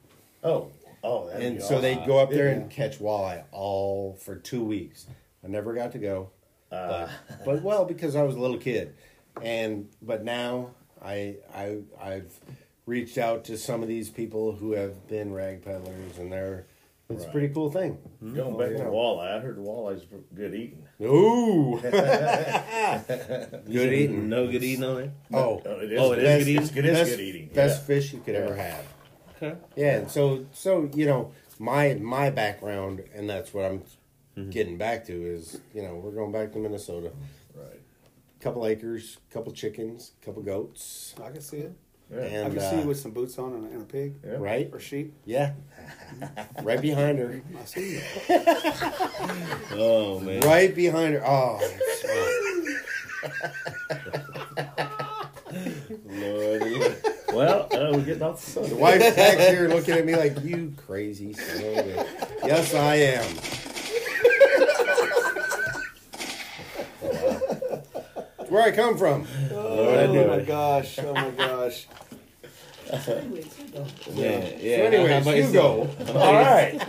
[0.46, 0.70] Oh,
[1.04, 2.54] oh, And so they'd go up there Yeah.
[2.62, 5.08] and catch walleye all for two weeks.
[5.44, 6.30] I never got to go,
[6.72, 8.94] Uh, but, but well because I was a little kid,
[9.42, 10.72] and but now
[11.04, 12.34] I I I've
[12.86, 16.66] reached out to some of these people who have been rag peddlers, and they're
[17.10, 17.98] it's a pretty cool thing.
[18.22, 18.86] going back yeah.
[18.86, 20.84] to walleye, I heard the walleye's good eating.
[21.02, 21.78] Ooh,
[23.68, 24.30] good eating.
[24.30, 25.12] No good eating on it.
[25.34, 26.00] Oh, Oh, it is.
[26.00, 26.62] Oh, it is best, good eating?
[26.62, 27.50] It's, best, good eating.
[27.54, 27.86] Best yeah.
[27.88, 28.40] fish you could Yeah.
[28.42, 28.86] ever have.
[29.42, 29.58] Okay.
[29.76, 33.84] Yeah, and so so you know my my background, and that's what I'm
[34.38, 34.50] Mm-hmm.
[34.50, 37.12] getting back to is you know we're going back to Minnesota.
[37.54, 37.82] Right.
[38.40, 41.74] Couple acres, couple chickens, couple goats, I can see it.
[42.10, 42.18] Yeah.
[42.18, 44.36] I and can see uh, you with some boots on and, and a pig yeah.
[44.38, 45.14] right, or sheep.
[45.26, 45.54] yeah,
[46.64, 48.02] right behind her, I see you.
[49.74, 50.42] Oh man.
[50.42, 51.24] right behind her.
[51.26, 51.60] Oh,
[56.06, 57.04] Lord, Lord.
[57.34, 60.74] Well, uh, we're getting off the the wife's back here looking at me like you
[60.86, 63.71] crazy son of a bitch." Yes, I am.
[68.52, 69.26] Where I come from.
[69.50, 71.00] Oh my gosh!
[71.00, 71.88] Oh my gosh!
[72.92, 73.22] Yeah,
[74.14, 74.78] yeah.
[74.78, 76.08] So, anyways, How about you yourself?
[76.08, 76.20] go.
[76.20, 76.84] All right.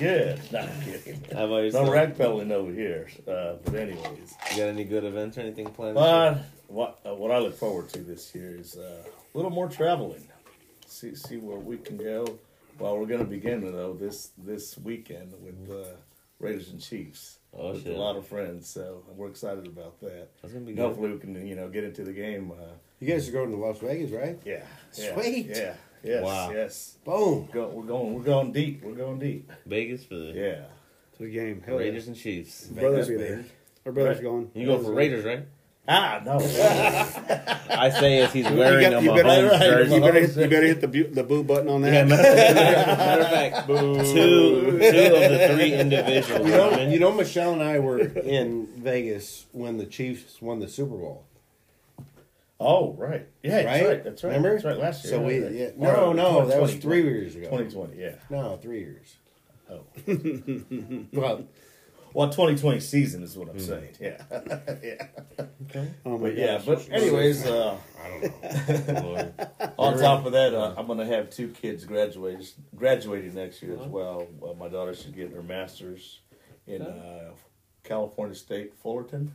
[0.00, 0.40] Good.
[0.50, 1.20] No, I'm kidding.
[1.32, 1.88] How about No yourself?
[1.90, 3.06] rag peddling over here.
[3.28, 5.96] Uh, but anyways, You got any good events or anything planned?
[5.96, 9.52] this uh, what uh, what I look forward to this year is uh, a little
[9.52, 10.26] more traveling.
[10.86, 12.40] See see where we can go.
[12.80, 15.90] Well, we're going to begin though this this weekend with uh,
[16.40, 17.38] Raiders and Chiefs.
[17.56, 17.94] Oh, with shit.
[17.94, 20.28] a lot of friends, so we're excited about that.
[20.42, 20.86] That's gonna be And good.
[20.86, 22.50] hopefully we can you know get into the game.
[22.52, 24.38] Uh, You guys are going to Las Vegas, right?
[24.44, 24.64] yeah,
[24.96, 25.46] yeah, Sweet.
[25.48, 26.50] Yeah, yes, Wow.
[26.52, 26.98] yes.
[27.04, 27.48] Boom.
[27.52, 28.14] Go, we're going.
[28.14, 28.82] We're going deep.
[28.82, 29.50] We're going deep.
[29.66, 30.64] Vegas for the Yeah.
[31.18, 31.62] To the game.
[31.64, 31.80] Hell yeah.
[31.86, 32.66] Raiders and Chiefs.
[32.66, 33.44] Brothers be there.
[33.86, 34.22] Our brothers Right.
[34.24, 34.50] going.
[34.54, 35.44] You go for Raiders, right?
[35.86, 36.36] Ah no.
[36.38, 39.94] I say as he's wearing got- a you better- Mahomes right, jersey.
[39.96, 41.92] You better, hit, you better hit the bu- the boo button on that.
[41.92, 46.46] Yeah, matter, matter of fact, two two of the three individuals.
[46.46, 46.90] You know, Roman.
[46.90, 51.24] you know, Michelle and I were in Vegas when the Chiefs won the Super Bowl.
[52.58, 53.26] Oh right.
[53.42, 53.62] Yeah.
[53.62, 53.86] That's Right?
[53.88, 54.04] right.
[54.04, 54.30] That's right.
[54.30, 54.52] Remember?
[54.52, 54.78] That's right.
[54.78, 55.10] Last year.
[55.12, 57.50] So we, yeah, Or, no, no, that was three years ago.
[57.50, 58.00] 2020.
[58.00, 58.12] Yeah.
[58.30, 59.16] No, three years.
[59.70, 59.80] Oh.
[61.12, 61.44] Well,
[62.14, 63.88] Well, 2020 season is what I'm saying.
[64.00, 64.22] Yeah.
[64.82, 65.06] yeah.
[66.06, 66.56] Oh But yeah.
[66.58, 66.64] gosh.
[66.64, 68.08] But anyways, uh, I
[68.72, 69.32] don't know.
[69.78, 73.86] On top of that, uh, I'm gonna have two kids graduate graduating next year as
[73.86, 74.28] well.
[74.38, 76.20] well my daughter should get her master's
[76.68, 77.30] in uh,
[77.82, 79.34] California State Fullerton.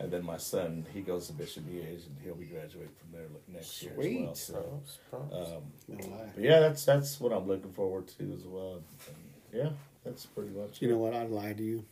[0.00, 3.26] And then my son, he goes to Bishop EA's and he'll be graduating from there
[3.32, 4.82] like, next year as well.
[5.10, 6.24] So, um, No lie.
[6.34, 8.74] but yeah, that's that's what I'm looking forward to as well.
[9.08, 9.16] And
[9.52, 9.70] yeah,
[10.04, 10.80] that's pretty much.
[10.80, 10.92] You it.
[10.92, 11.14] know what?
[11.14, 11.84] I lied to you.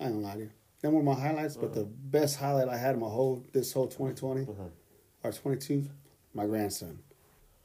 [0.00, 0.50] I didn't lie to you.
[0.82, 3.86] Them were my highlights, but the best highlight I had in my whole this whole
[3.86, 4.46] 2020
[5.22, 5.86] or 22,
[6.34, 6.98] my grandson.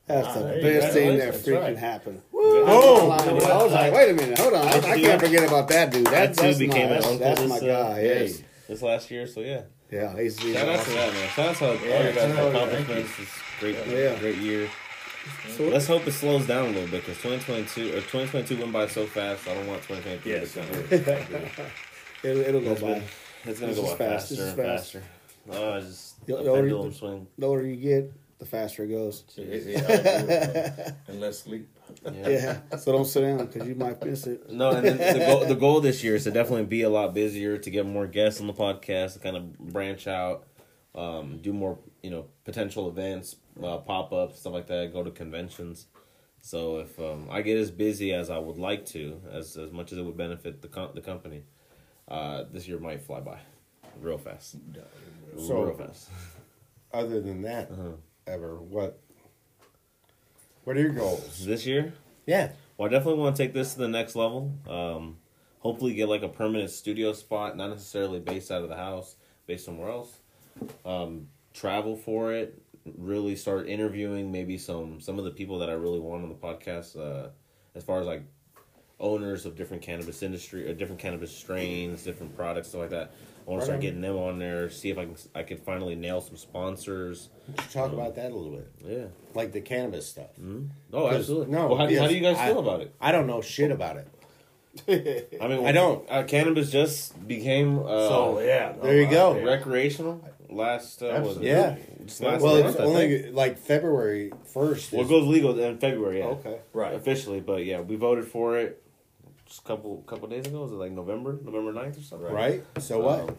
[0.05, 0.93] That's Ah, the there best go.
[0.93, 1.77] thing that freaking right.
[1.77, 2.21] happened.
[2.33, 4.67] Oh, I was like, wait a minute, hold on.
[4.67, 6.05] I, I can't forget about that dude.
[6.07, 8.01] That, too that's became my, an uncle that's this, my uh, guy.
[8.01, 8.41] Yes.
[8.67, 9.25] this last year.
[9.27, 10.93] So yeah, Yeah, he's, he's shout out to awesome.
[10.95, 11.29] that man.
[11.29, 13.11] Shout out to all your guys' yeah, accomplishments.
[13.19, 14.19] It's great, Yeah.
[14.19, 14.69] great year.
[15.57, 18.85] So, Let's hope it slows down a little bit because 2022 or 2022 went by
[18.87, 19.47] so fast.
[19.47, 21.65] I don't want 2023 Yes, to come.
[22.31, 22.41] agree.
[22.45, 23.01] it'll, it'll go It's by.
[23.49, 24.29] it's gonna This go is fast.
[24.29, 25.03] faster and faster.
[25.51, 27.27] Oh, I just The- the the older- pendulum swing.
[27.37, 29.23] The older you get, the faster it goes.
[29.35, 30.97] Yeah, yeah, I agree with that.
[31.07, 31.67] and let's sleep.
[32.03, 32.27] Yeah.
[32.69, 32.77] Yeah.
[32.77, 34.51] so don't sit down because you might miss it.
[34.51, 37.13] No, and then the goal, the goal this year is to definitely be a lot
[37.13, 40.47] busier, to get more guests on the podcast, to kind of branch out,
[40.95, 44.91] um, do more, you know, potential events, uh, pop ups, stuff like that.
[44.91, 45.85] Go to conventions.
[46.41, 49.91] So if um, I get as busy as I would like to, as as much
[49.91, 51.43] as it would benefit the com- the company,
[52.07, 53.39] uh, this year might fly by,
[54.01, 54.55] real fast,
[55.37, 56.09] So- real fast.
[56.93, 57.91] Other than that, Uh-huh.
[58.27, 58.99] ever what?
[60.63, 61.45] What are your goals?
[61.45, 61.93] This year,
[62.25, 62.51] Yeah.
[62.77, 64.51] Well, I definitely want to take this to the next level.
[64.67, 65.17] Um,
[65.59, 69.15] hopefully, get like a permanent studio spot, not necessarily based out of the house,
[69.47, 70.19] based somewhere else.
[70.83, 72.61] Um, travel for it.
[72.97, 76.35] Really start interviewing maybe some some of the people that I really want on the
[76.35, 76.97] podcast.
[76.99, 77.29] Uh,
[77.75, 78.23] as far as like
[78.99, 83.11] owners of different cannabis industry or different cannabis strains, different products, stuff like that.
[83.47, 84.69] I want to start getting them on there.
[84.71, 87.29] See if I can I can finally nail some sponsors.
[87.55, 89.05] Let's talk about that a little bit, Yeah.
[89.35, 90.31] like the cannabis stuff.
[90.91, 91.53] Oh, 'Cause- absolutely.
[91.53, 92.93] no, Well, how, do- how do you guys I- feel about it?
[92.99, 94.07] I don't know shit about it.
[95.41, 96.09] I mean, I don't.
[96.09, 99.39] Uh, cannabis just became uh, So yeah, no, there you I- go.
[99.43, 101.01] recreational last.
[101.03, 101.43] Uh, was it?
[101.43, 101.75] Yeah.
[102.05, 104.91] Just last Well, month, it's only like February first.
[104.91, 106.19] Well, it goes legal in February.
[106.19, 106.25] Yeah.
[106.25, 106.57] Okay.
[106.73, 106.93] Right.
[106.95, 108.81] Officially, but yeah, we voted for it
[109.45, 110.61] just a couple couple days ago.
[110.63, 112.31] Was it like November, November 9th or something?
[112.33, 112.63] right.
[112.79, 113.19] So what?
[113.21, 113.37] Um,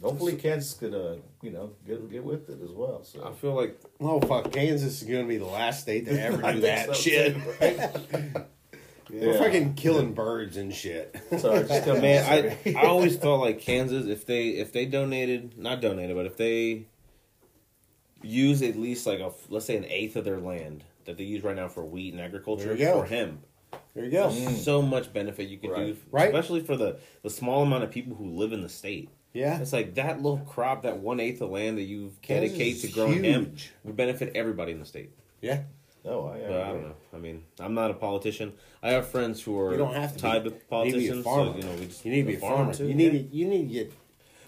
[0.00, 3.02] Hopefully, Kansas could, uh, you know, get get with it as well.
[3.02, 4.52] So I feel like oh fuck!
[4.52, 7.34] Kansas is gonna be the last state to ever do that so, shit.
[7.34, 8.46] too, right?
[9.10, 11.16] We're fucking killing birds and shit.
[11.38, 12.24] Sorry, just come man,
[12.64, 16.36] I I always felt like Kansas if they if they donated not donated but if
[16.36, 16.86] they
[18.22, 21.42] use at least like a let's say an eighth of their land that they use
[21.42, 23.00] right now for wheat and agriculture There you go.
[23.00, 23.44] for hemp.
[23.98, 24.30] There you go.
[24.52, 25.96] So much benefit you could do, Right.
[26.10, 26.26] Right.
[26.28, 29.08] especially for the the small amount of people who live in the state.
[29.32, 29.60] Yeah.
[29.60, 32.82] It's like that little crop, that one eighth of land that you Kansas dedicate is
[32.82, 33.72] to growing hemp huge.
[33.84, 35.10] would benefit everybody in the state.
[35.40, 35.62] Yeah.
[36.04, 36.94] No, I, But I don't know.
[37.12, 38.52] I mean, I'm not a politician.
[38.82, 40.50] I have friends who are You don't have to tied be.
[40.50, 41.24] with You need to be a politicians.
[41.24, 41.52] farmer.
[41.52, 42.74] So, you know, we just You need to be a farmer.
[42.74, 42.86] too.
[42.88, 43.18] You need yeah.
[43.22, 43.92] to, you need to get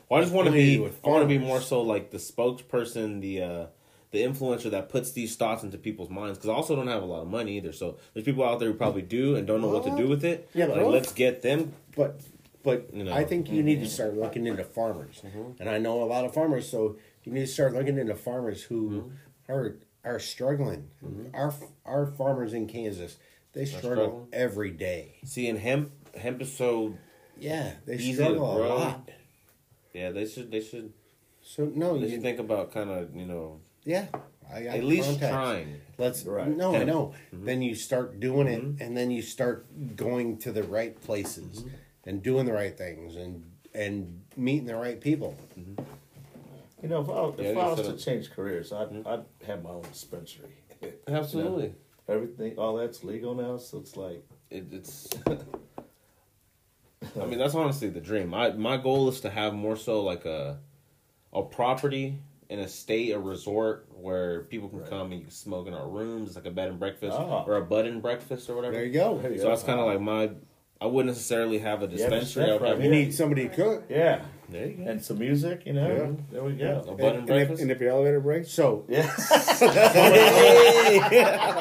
[0.09, 0.77] Well, I just want to be.
[0.77, 3.67] I want to be more so like the spokesperson, the uh,
[4.11, 6.39] the influencer that puts these thoughts into people's minds.
[6.39, 7.73] Because I also don't have a lot of money either.
[7.73, 10.25] So there's people out there who probably do and don't know what to do with
[10.25, 10.49] it.
[10.55, 10.91] Yeah, like, bro.
[10.91, 11.73] let's get them.
[11.97, 12.21] But
[12.63, 13.13] but You know.
[13.13, 13.91] I think you need to mm-hmm.
[13.91, 15.61] start looking into farmers, mm-hmm.
[15.61, 16.69] and I know a lot of farmers.
[16.69, 19.53] So you need to start looking into farmers who mm-hmm.
[19.53, 20.89] are are struggling.
[21.35, 23.17] Our our farmers in Kansas,
[23.53, 25.17] they struggle every day.
[25.25, 26.97] See, and hemp, hemp is so.
[27.39, 28.77] Yeah, they Easy struggle a grow.
[28.77, 29.11] lot.
[29.95, 30.51] Yeah, they should.
[30.51, 30.93] They should.
[31.43, 34.07] So no, They you, should think about kind of you know yeah,
[34.53, 35.35] I got at least contacts.
[35.35, 35.81] trying.
[35.99, 36.49] Let's Right.
[36.49, 36.89] no, I Hemp.
[36.89, 37.15] know.
[37.35, 37.45] Mm-hmm.
[37.45, 38.83] Then you start doing it, mm-hmm.
[38.83, 39.67] and then you start
[39.97, 41.69] going to the right places mm-hmm.
[42.05, 45.37] and doing the right things and and meeting the right people.
[46.83, 49.71] You know, if I, if Yeah, I was to change careers, I'd, I'd have my
[49.71, 50.55] own dispensary.
[51.09, 51.75] Absolutely.
[52.09, 55.09] Everything, all that's legal now, so it's like, It, it's.
[57.21, 58.29] I mean, that's honestly the dream.
[58.29, 60.59] My my goal is to have more so like a,
[61.33, 62.19] a property
[62.51, 64.91] in a state, a resort where people can Right.
[64.91, 66.27] come and you can smoke in our rooms.
[66.29, 67.45] It's like a bed and breakfast Ah.
[67.47, 68.75] or a bud and breakfast or whatever.
[68.75, 69.19] There you go.
[69.19, 69.51] There you So go.
[69.51, 70.31] that's kind of like my.
[70.83, 72.45] I wouldn't necessarily have a dispensary.
[72.49, 73.85] I would right You need somebody to cook.
[73.91, 74.91] yeah, there you go.
[74.91, 75.87] and some music, you know.
[75.87, 76.11] Yeah.
[76.33, 76.81] There we a go.
[76.87, 77.63] bud And, and and, if, breakfast.
[77.63, 79.03] and if your elevator breaks, So Yeah,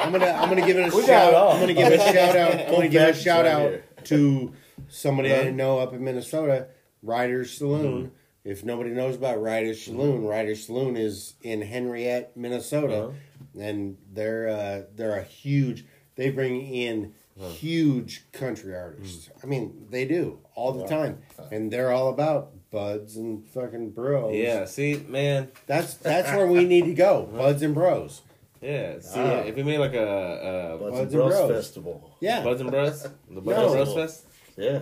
[0.04, 1.30] I'm gonna I'm gonna give it a We shout.
[1.30, 1.52] it all.
[1.52, 2.52] I'm gonna give a shout out.
[2.62, 3.73] I'm gonna give a shout out
[4.06, 4.54] to
[4.88, 5.34] somebody.
[5.34, 6.67] I know up in Minnesota,
[7.04, 8.06] Riders Saloon.
[8.06, 8.15] Mm-hmm.
[8.43, 13.62] If nobody knows about Riders Saloon, Riders Saloon is in Henriette, Minnesota, Uh-huh.
[13.62, 15.86] and they're uh, they're a huge.
[16.15, 17.49] They bring in Uh-huh.
[17.49, 19.28] huge country artists.
[19.30, 19.43] Mm.
[19.43, 21.19] I mean, they do all the time,
[21.52, 24.36] and they're all about buds and fucking bros.
[24.36, 24.65] yeah.
[24.65, 25.49] See, man.
[25.67, 27.28] that's that's where we need to go.
[27.38, 28.21] Buds and bros.
[28.62, 28.99] Yeah.
[28.99, 29.39] See, Ah.
[29.47, 31.52] if we made like a, a Buds Buds and and Bros Bros.
[31.52, 32.17] Festival.
[32.21, 32.43] Yeah.
[32.43, 33.65] Buds and Bros, the Buds No.
[33.73, 34.25] and Bros Fest.
[34.58, 34.82] Yeah,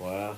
[0.00, 0.36] Wow.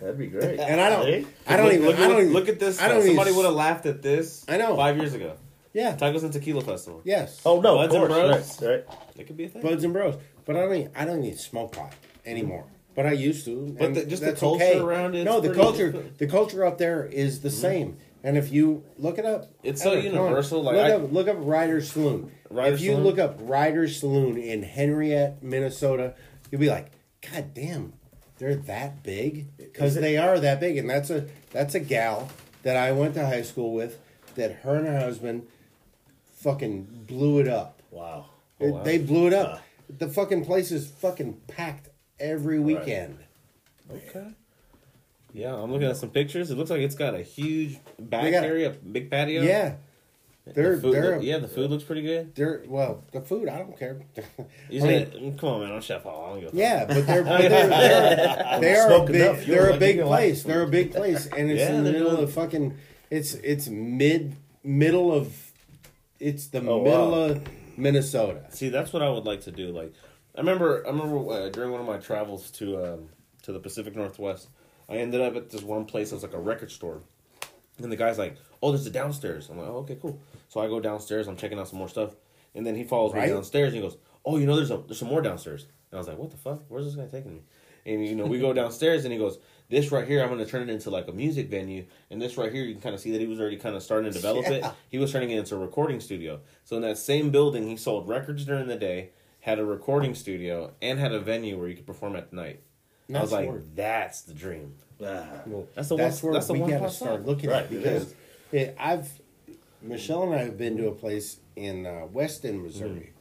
[0.00, 0.58] That'd be great.
[0.60, 1.26] And I don't, See?
[1.46, 2.80] I don't look, even, look, I don't look, even, look at this.
[2.80, 4.44] I don't even Somebody would have laughed at this.
[4.48, 4.76] I know.
[4.76, 5.36] Five years ago.
[5.72, 7.02] yeah, Tacos and Tequila Festival.
[7.04, 7.40] yes.
[7.44, 8.62] Oh no, Buds of and course, Bros?
[8.62, 8.98] right, right.
[9.16, 9.62] It could be a thing.
[9.62, 10.16] Buds and Bros.
[10.44, 11.92] But I don't, even, I don't even smoke pot
[12.24, 12.64] anymore.
[12.94, 13.74] But I used to.
[13.78, 14.78] But and the- just the that's culture okay.
[14.78, 17.58] around it's No, the pretty- culture, the culture up there is the mm-hmm.
[17.60, 17.96] same.
[18.24, 20.24] And if you look it up, It's so Heather, come on.
[20.24, 22.32] universal, like, look I- up, look up Ryder's Saloon.
[22.50, 23.04] Ryder's if you Saloon?
[23.04, 26.14] look up Ryder's Saloon in Henriette, Minnesota,
[26.50, 26.90] you'll be like,
[27.30, 27.92] God damn,
[28.38, 30.76] they're that big because they are that big.
[30.78, 32.28] And that's a that's a gal
[32.62, 33.98] that I went to high school with.
[34.34, 35.46] That her and her husband
[36.36, 37.80] fucking blew it up.
[37.90, 38.26] Wow.
[38.60, 38.82] Oh, it- wow.
[38.82, 39.62] They blew it up.
[39.88, 43.18] The fucking place is fucking packed every weekend.
[43.90, 44.26] Okay.
[45.32, 46.50] Yeah, I'm looking at some pictures.
[46.50, 49.42] It looks like it's got a huge back They got- area, big patio.
[49.42, 49.74] Yeah.
[50.54, 52.34] They're The food, they're yeah, the food looks pretty good.
[52.36, 53.98] they're well the food I don't care.
[54.70, 56.30] You I said, mean, come on, man, I'm Chef Hall.
[56.30, 56.58] Don't give a fuck.
[56.58, 57.68] yeah, but they're but they're,
[58.60, 60.42] they're they are a big they're a big place.
[60.44, 62.76] They're a big place, and it's Yeah, in the middle doing- of fucking.
[63.10, 65.32] It's it's mid middle of.
[66.18, 67.18] It's the Oh, middle wow.
[67.30, 67.42] of
[67.76, 68.44] Minnesota.
[68.50, 69.68] See, that's what I would like to do.
[69.70, 69.92] Like,
[70.34, 73.08] I remember, I remember uh, during one of my travels to um,
[73.42, 74.48] to the Pacific Northwest,
[74.88, 77.02] I ended up at this one place that was like a record store,
[77.78, 80.18] and the guy's like, "Oh, there's a downstairs." I'm like, "Oh, okay, cool."
[80.56, 81.28] So I go downstairs.
[81.28, 82.16] I'm checking out some more stuff,
[82.54, 83.28] and then he follows Right.
[83.28, 85.96] me downstairs, and he goes, "Oh, you know, there's a there's some more downstairs." And
[85.96, 86.62] I was like, "What the fuck?
[86.68, 87.40] Where's this guy taking me?"
[87.84, 89.38] And you know, we go downstairs, and he goes,
[89.68, 92.38] "This right here, I'm going to turn it into like a music venue, and this
[92.38, 94.16] right here, you can kind of see that he was already kind of starting to
[94.16, 94.64] develop it.
[94.88, 96.40] He was turning it into a recording studio.
[96.64, 100.72] So in that same building, he sold records during the day, had a recording studio,
[100.80, 102.60] and had a venue where you could perform at night.
[103.14, 104.72] I was like, where- that's the dream.
[105.04, 105.26] Ah.
[105.46, 107.64] Well, That's the that's one- where that's the we one got to start looking Right,
[107.64, 108.14] at because is.
[108.52, 109.20] it, I've
[109.82, 112.62] Michelle and I have been to a place in uh, Weston.
[112.62, 113.12] Missouri,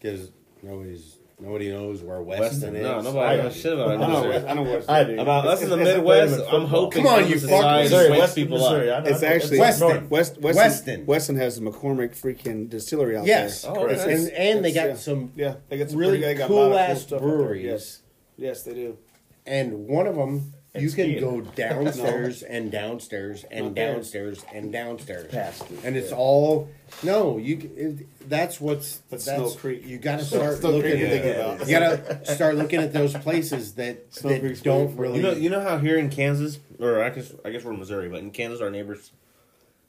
[0.00, 0.30] because
[0.62, 2.82] nobody's nobody knows where Weston, Weston, is.
[2.82, 3.60] no, nobody I knows do.
[3.60, 3.98] shit about I it.
[3.98, 4.46] know, Missouri.
[4.48, 5.20] I know what I do.
[5.20, 7.82] About us in the Midwest, I'm hoping Come on, Kansas you Society fuckers.
[7.82, 8.90] Missouri, wakes Western people Missouri.
[8.90, 9.04] I up.
[9.04, 9.88] know- It's I know- actually Weston.
[9.88, 10.10] north.
[10.10, 11.06] West, Weston, Weston.
[11.06, 11.36] Weston.
[11.36, 13.72] has the McCormick freaking distillery out Yes, there.
[13.76, 14.12] Oh, and, okay.
[14.14, 14.94] and, and they It's- got yeah.
[14.96, 17.20] some Yeah, they got some really pretty, they got a lot cool of ass stuff
[17.22, 17.36] out there.
[17.36, 18.02] breweries, Yes,
[18.36, 18.98] yes, they do.
[19.44, 21.20] and one of them you can skiing.
[21.20, 23.92] go downstairs and downstairs and Not there.
[23.94, 26.16] downstairs and downstairs, Past it, and it's yeah.
[26.16, 26.68] all
[27.02, 27.36] no.
[27.38, 29.86] You it, that's what's That's that's Snow Creek.
[29.86, 30.98] You got to start Snow looking.
[30.98, 31.68] you're at, about.
[31.68, 35.16] You got to start looking at those places that, Snow that Creek's don't way- really.
[35.16, 37.78] You know, you know how here in Kansas, or I guess I guess we're in
[37.78, 39.10] Missouri, but in Kansas, our neighbors,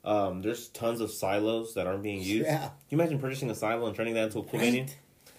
[0.04, 2.46] um, there's tons of silos that aren't being used.
[2.46, 2.58] Yeah.
[2.60, 4.72] Can you imagine purchasing a silo and turning that into a cool Right.
[4.72, 4.86] venue?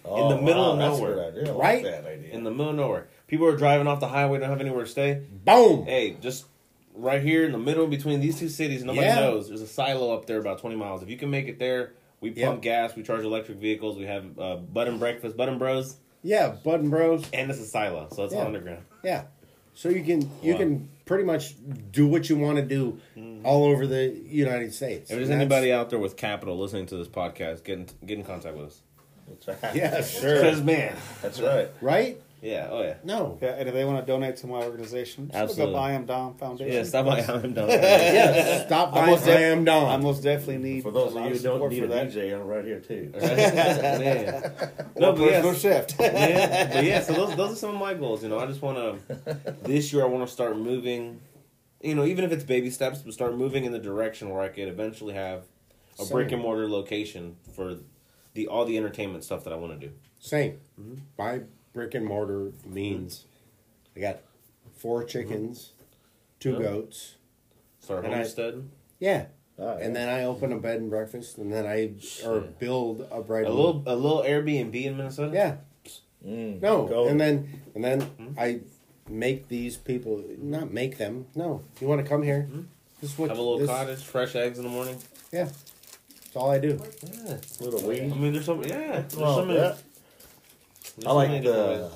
[0.07, 1.31] Oh, in the middle wow, of that's a nowhere.
[1.31, 1.51] good idea.
[1.51, 1.83] I like Right?
[1.83, 2.29] that idea.
[2.31, 4.89] In the middle of nowhere, people are driving off the highway, don't have anywhere to
[4.89, 5.21] stay.
[5.45, 5.85] boom.
[5.85, 6.45] Hey, just
[6.93, 9.15] right here in the middle between these two cities, nobody Yeah.
[9.15, 9.47] knows.
[9.49, 11.03] There's a silo up there about 20 miles.
[11.03, 12.61] If you can make it there, we pump Yep.
[12.61, 16.55] gas, we charge electric vehicles, we have uh, bud and breakfast, bud and bros, Yeah,
[16.63, 17.23] Bud and Bros.
[17.33, 18.39] and it's a silo, so it's Yeah.
[18.41, 18.83] all underground.
[19.03, 19.23] Yeah.
[19.75, 20.57] So you can you Wow.
[20.59, 21.53] can pretty much
[21.91, 22.97] do what you want to do
[23.43, 25.11] all over the United States.
[25.11, 28.17] If there's And anybody out there with capital listening to this podcast, get in, get
[28.17, 28.81] in contact with us.
[29.27, 29.75] That's right.
[29.75, 30.35] Yeah, sure.
[30.35, 31.69] Because man, That's right.
[31.81, 32.21] right?
[32.45, 33.39] Yeah, oh yeah, No.
[33.41, 35.73] Yeah, and if they want to donate to my organization, just Absolutely.
[35.73, 36.73] look up I Am Dom Foundation.
[36.73, 36.83] yeah.
[36.83, 37.19] Stop by.
[37.21, 37.69] I'm done.
[37.69, 38.65] Yeah.
[38.67, 38.99] Stop by.
[39.01, 40.03] Almost I def- am I Don.
[40.03, 42.09] most definitely need For those of you who don't need for a that.
[42.11, 43.11] DJ, I'm right here too.
[43.19, 44.51] Man.
[44.97, 45.95] No, but Personal yes, shift.
[45.99, 47.01] yeah, but yeah.
[47.05, 48.23] So those those are some of my goals.
[48.23, 49.37] You know, I just want to.
[49.63, 51.19] This year, I want to start moving.
[51.81, 54.47] You know, even if it's baby steps, but start moving in the direction where I
[54.49, 55.43] could eventually have
[55.99, 56.11] a Same.
[56.15, 57.77] brick and mortar location for
[58.33, 59.93] the all the entertainment stuff that I want to do.
[60.19, 60.59] Same.
[60.79, 60.95] Mm-hmm.
[61.17, 61.41] My
[61.75, 63.25] brick and mortar means
[63.95, 64.19] I got
[64.77, 65.73] four chickens,
[66.39, 66.59] two Yeah.
[66.59, 67.15] goats.
[67.81, 68.71] Start And I- homesteading.
[68.97, 69.25] Yeah.
[69.59, 71.91] Ah, And then I open a bed and breakfast, and then I
[72.25, 72.59] or Shit.
[72.59, 73.45] build a bread.
[73.45, 75.31] A little a little Airbnb in Minnesota.
[75.33, 75.57] Yeah.
[76.25, 76.87] Mm, No.
[76.87, 77.07] go.
[77.07, 78.27] And then and then Hmm?
[78.39, 78.61] I
[79.09, 81.27] make these people not make them.
[81.35, 81.61] No.
[81.79, 82.49] You want to come here?
[83.01, 83.29] This is what Hmm?
[83.29, 84.97] Have a little this- cottage, fresh eggs in the morning.
[85.31, 85.45] Yeah.
[85.45, 86.79] That's all I do.
[87.03, 87.37] Yeah.
[87.61, 88.15] little I weed.
[88.15, 88.61] mean, there's some.
[88.63, 89.01] Yeah.
[89.01, 89.59] There's Well, so many.
[89.59, 89.75] yeah.
[90.97, 91.91] There's I like the,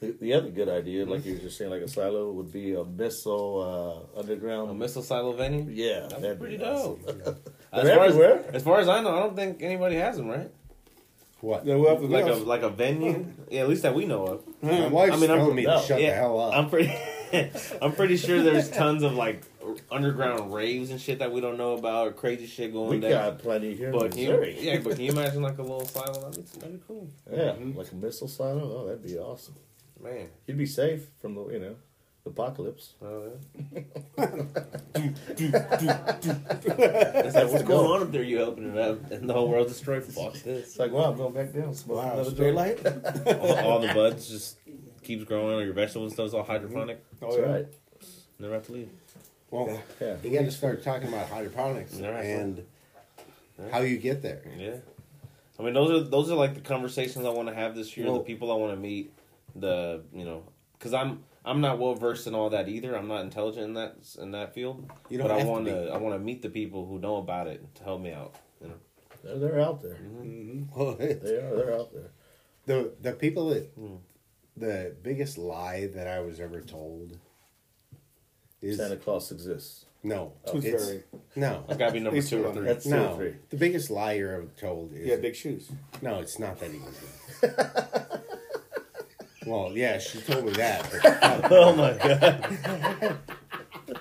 [0.00, 2.74] the the other good idea, like you were just saying, like a silo would be
[2.74, 4.70] a missile uh, underground.
[4.70, 5.66] a missile silo venue.
[5.70, 7.00] yeah, That's that'd pretty be awesome.
[7.04, 7.14] dope.
[7.72, 8.44] They're As far as, everywhere.
[8.54, 10.50] as far as I know, I don't think anybody has them, right?
[11.40, 11.66] What?
[11.66, 13.26] Yeah, we'll have to Like a like a venue.
[13.50, 14.42] Yeah, at least that we know of.
[14.62, 16.54] My wife's I mean, I'm- telling me no, to shut yeah, the hell up.
[16.54, 16.92] I'm pretty.
[17.82, 19.42] I'm pretty sure there's tons of like
[19.90, 23.10] underground raves and shit that we don't know about, or crazy shit going We down.
[23.12, 24.56] got plenty here But in can you, Missouri.
[24.60, 26.12] yeah, but can you imagine like a little silo?
[26.30, 27.78] That'd be, that'd be cool, Yeah, mm-hmm.
[27.78, 28.78] like a missile silo.
[28.80, 29.54] Oh, that'd be awesome.
[30.02, 30.28] man.
[30.46, 31.76] You'd be safe from the you know
[32.24, 32.94] the apocalypse.
[33.02, 33.30] Oh,
[33.72, 33.80] yeah.
[36.10, 38.22] It's like, what's going on up there?
[38.22, 40.04] You open it up, and the whole world's destroyed.
[40.04, 40.44] Fuck this.
[40.68, 41.74] It's like, wow, I'm going back down.
[41.74, 42.84] Smoke Wow, another straight joint.
[42.84, 43.36] light.
[43.40, 44.58] all, all the buds just
[45.02, 47.02] keeps growing, or your vegetables and stuff's all hydroponic.
[47.22, 47.52] Oh, That's yeah.
[47.54, 47.66] right.
[48.38, 48.90] Never have to leave.
[49.50, 50.16] Well, Yeah.
[50.22, 52.24] you got to start talking about hydroponics All right.
[52.24, 52.66] and
[53.70, 54.42] how you get there.
[54.56, 54.76] Yeah.
[55.58, 58.06] I mean, those are those are like the conversations I want to have this year.
[58.06, 59.12] Well- the people I want to meet.
[59.56, 60.44] The you know,
[60.78, 62.94] because I'm I'm not well versed in all that either.
[62.94, 64.88] I'm not intelligent in that in that field.
[65.08, 67.46] You don't but I want to I want to meet the people who know about
[67.48, 68.34] it to help me out.
[68.60, 68.74] You know.
[69.24, 69.96] They're, they're out there.
[70.76, 71.16] Well, They are.
[71.56, 72.10] They're out there.
[72.66, 73.96] the the people that Hmm.
[74.56, 77.18] the biggest lie that I was ever told
[78.62, 79.84] is Santa Claus exists.
[80.02, 81.02] no, Tooth it's- fairy.
[81.36, 82.66] no, That's gotta be number Please two or go three.
[82.66, 83.16] That's two or no.
[83.16, 83.34] three.
[83.50, 85.68] The biggest liar you're ever told is You had big shoes.
[86.02, 87.40] no, it's not that easy.
[89.46, 90.88] well, yeah, she told me that.
[90.90, 93.18] But oh my god.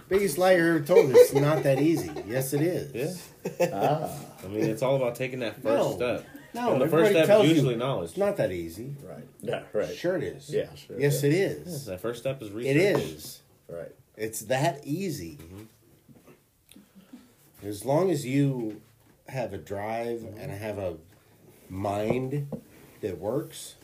[0.10, 2.12] biggest liar you're ever told is not that easy.
[2.28, 3.28] Yes, it is.
[3.60, 3.70] Yeah.
[3.74, 4.10] Ah,
[4.44, 5.96] I mean, it's all about taking that first No.
[5.96, 6.26] step.
[6.54, 8.10] No, and the everybody first step tells is you usually knowledge.
[8.10, 8.96] It's not that easy.
[9.04, 9.24] right.
[9.42, 9.96] Yeah, right.
[9.96, 10.50] Sure, it is.
[10.50, 11.30] Yeah, sure, Yes, yeah.
[11.30, 11.86] it is.
[11.86, 12.76] That first step is research.
[12.76, 13.42] It is.
[13.70, 13.92] Right.
[14.18, 15.38] It's that easy.
[15.42, 15.64] Mm-hmm.
[17.68, 18.82] As long as you
[19.30, 20.96] have a drive and have a
[21.70, 22.48] mind
[23.02, 23.76] that works,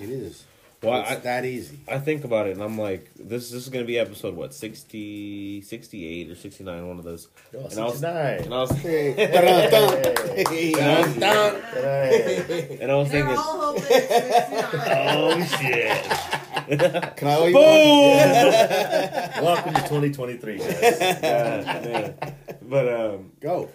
[0.00, 0.44] it is.
[0.82, 1.80] Well, it's I- that easy.
[1.88, 4.54] I think about it and I'm like, this, this is going to be episode, what,
[4.54, 7.28] 60, 68 or 69, one of those.
[7.52, 8.38] Oh, and, I was, 69.
[8.44, 9.14] and I was Hey.
[10.72, 11.62] Dun, dun.
[11.72, 12.78] Hey.
[12.80, 16.47] and I was thinking, all hoping oh shit.
[16.68, 17.62] Can I owe you Boom!
[19.42, 20.98] Welcome to 2023, guys.
[21.22, 22.34] God, man.
[22.60, 23.70] But um, Go.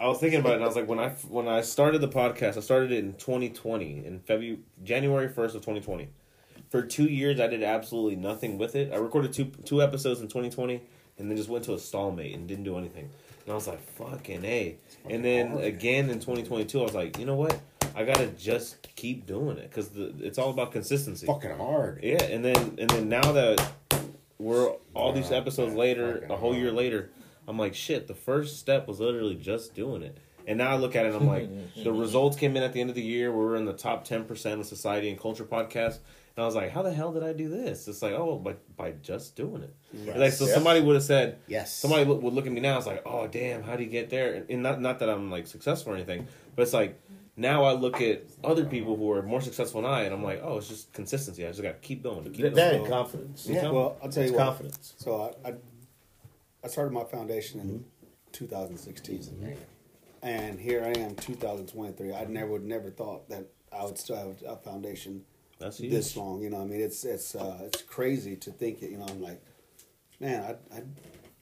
[0.00, 2.08] I was thinking about it, and I was like, when I when I started the
[2.08, 6.08] podcast, I started it in 2020, in February, January 1st of 2020.
[6.68, 8.92] For two years, I did absolutely nothing with it.
[8.92, 10.82] I recorded two two episodes in 2020,
[11.18, 13.08] and then just went to a stallmate and didn't do anything.
[13.44, 14.76] And I was like, fucking a.
[15.08, 15.64] And then hard.
[15.64, 17.60] again in 2022, I was like, you know what?
[17.94, 21.26] I gotta just keep doing it because it's all about consistency.
[21.26, 22.00] Fucking hard.
[22.02, 23.60] Yeah, and then and then now that
[24.38, 27.10] we're all these episodes later, a whole year later,
[27.46, 28.06] I'm like, shit.
[28.08, 31.16] The first step was literally just doing it, and now I look at it, and
[31.22, 31.48] I'm like,
[31.84, 33.30] the results came in at the end of the year.
[33.32, 35.98] We were in the top ten percent of society and culture podcast,
[36.36, 37.86] and I was like, how the hell did I do this?
[37.88, 40.16] It's like, oh, by by just doing it.
[40.18, 40.54] Like, so Yeah.
[40.54, 41.72] somebody would have said, Yes.
[41.76, 42.78] somebody would would look at me now.
[42.78, 44.34] It's like, oh damn, how do you get there?
[44.34, 46.26] And- And not not that I'm like successful or anything,
[46.56, 46.98] but it's like
[47.42, 50.40] now I look at other people who are more successful than I, and I'm like,
[50.42, 51.44] oh, it's just consistency.
[51.44, 52.24] I just got to keep going.
[52.32, 52.76] Keep That, going.
[52.80, 53.46] and confidence.
[53.46, 53.70] Yeah.
[53.70, 54.44] Well, I'll tell It's you what.
[54.46, 54.94] confidence.
[54.96, 55.54] So I, I,
[56.64, 57.84] I started my foundation in
[58.32, 59.56] 2016,
[60.22, 62.14] and here I am, 2023.
[62.14, 65.22] I never would never thought that I would still have a foundation
[65.58, 65.92] That's huge.
[65.92, 66.40] this long.
[66.42, 68.90] You know, I mean, it's it's uh, it's crazy to think it.
[68.90, 69.42] You know, I'm like,
[70.20, 70.82] man, I, I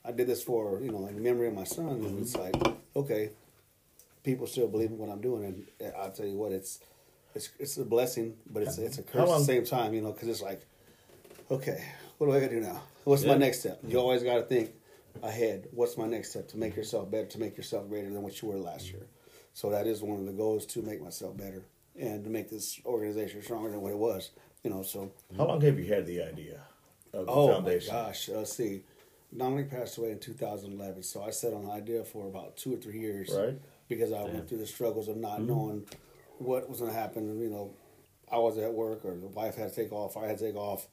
[0.03, 2.55] I did this for you know in memory of my son, and it's like,
[2.95, 3.29] okay,
[4.23, 6.79] people still believe in what I'm doing, and I'll tell you what, it's
[7.35, 9.93] it's it's a blessing, but it's it's a curse at the same time.
[9.93, 10.61] You know, because it's like,
[11.49, 11.83] okay,
[12.17, 12.81] what do I got to do now?
[13.03, 13.79] What's my next step?
[13.87, 14.71] You always got to think
[15.23, 15.67] ahead.
[15.71, 18.47] What's my next step to make yourself better, to make yourself greater than what you
[18.47, 19.07] were last year?
[19.53, 21.63] So that is one of the goals to make myself better
[21.99, 24.31] and to make this organization stronger than what it was.
[24.63, 26.61] You know, so How long have you had the idea
[27.13, 27.93] of the oh foundation?
[27.93, 28.83] my gosh, uh, see,
[29.35, 32.77] Dominic passed away in 2011, so I sat on the idea for about two or
[32.77, 33.59] three years, Right.
[33.91, 35.85] Because I went through the struggles of not knowing
[36.37, 37.37] what was going to happen.
[37.41, 37.73] You know,
[38.31, 40.55] I was at work, or the wife had to take off, I had to take
[40.55, 40.87] off.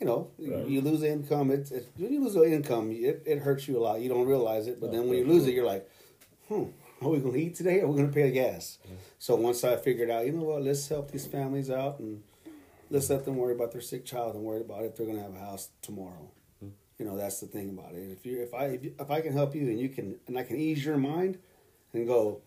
[0.00, 0.66] You know, you- Right.
[0.68, 1.50] you lose income.
[1.50, 4.00] It's, it's when you lose the income, it, it hurts you a lot.
[4.00, 5.88] You don't realize it, but then when you lose it, you're like,
[6.48, 6.64] hmm,
[7.02, 7.80] are we going to eat today?
[7.80, 8.78] Or are we going to pay the gas?
[9.18, 12.22] So once I figured out, you know what, let's help these families out and
[12.88, 15.24] let's let them worry about their sick child and worry about if they're going to
[15.24, 16.30] have a house tomorrow.
[16.98, 18.12] You know, that's the thing about it.
[18.12, 20.44] If you, if I, if, if I can help you and you can, and I
[20.44, 21.38] can ease your mind,
[21.92, 22.40] and go,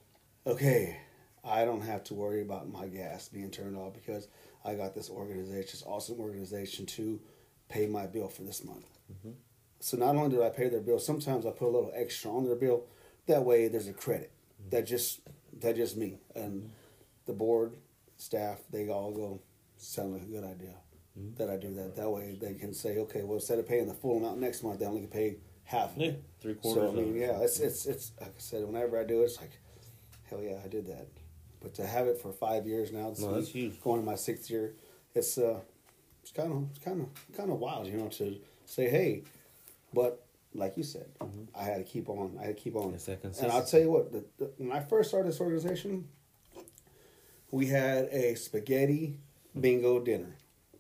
[0.48, 0.98] okay,
[1.44, 4.28] I don't have to worry about my gas being turned off because
[4.66, 7.20] I got this organization, this awesome organization to
[7.70, 8.86] pay my bill for this month.
[9.12, 9.32] Mm-hmm.
[9.80, 12.46] So not only do I pay their bill, sometimes I put a little extra on
[12.46, 12.86] their bill.
[13.28, 14.32] That way, there's a credit.
[14.62, 14.70] Mm-hmm.
[14.72, 15.22] That just
[15.60, 16.68] that just me and mm-hmm.
[17.26, 17.78] the board
[18.18, 18.60] staff.
[18.72, 19.42] They all go,
[19.78, 20.76] sound like a good idea.
[21.38, 21.96] That I do that.
[21.96, 24.80] That way, they can say, okay, well, instead of paying the full amount next month,
[24.80, 25.96] they only can pay half.
[25.96, 26.24] of Yeah, it.
[26.40, 26.84] three quarters.
[26.84, 28.64] So I mean, yeah, it's it's it's like I said.
[28.64, 29.60] Whenever I do it, it's like,
[30.30, 31.08] hell yeah, I did that.
[31.62, 33.82] But to have it for five years now, this No, week, that's huge.
[33.82, 34.74] Going to my sixth year,
[35.16, 35.60] it's uh,
[36.22, 39.24] it's kind of it's kind of kind of wild, you know, to say, hey,
[39.94, 40.24] but
[40.54, 41.08] like you said,
[41.58, 42.38] I had to keep on.
[42.40, 42.96] I had to keep on.
[43.42, 46.08] And I'll tell you what, the, the, when I first started this organization,
[47.52, 49.18] we had a spaghetti
[49.60, 50.36] bingo dinner.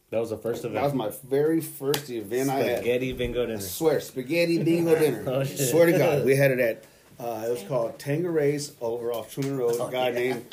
[0.09, 0.75] That was the first event.
[0.75, 2.77] That was my very first event I had.
[2.77, 3.59] Spaghetti bingo I dinner.
[3.61, 5.23] swear, spaghetti bingo dinner.
[5.27, 5.59] Oh, I shit.
[5.69, 6.83] swear to God, we had it at.
[7.20, 9.76] Uh, it was called Tangeray's over off Truman Road.
[9.82, 10.45] A guy named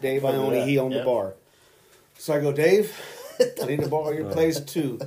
[0.00, 1.00] Dave Ione, he owned Yeah.
[1.00, 1.34] the bar.
[2.18, 2.92] So I go, Dave,
[3.62, 4.98] I need to borrow your place to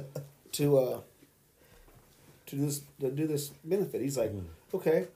[0.53, 0.99] to uh,
[2.47, 4.01] to do this to do this benefit.
[4.01, 4.31] He's like,
[4.73, 5.07] okay.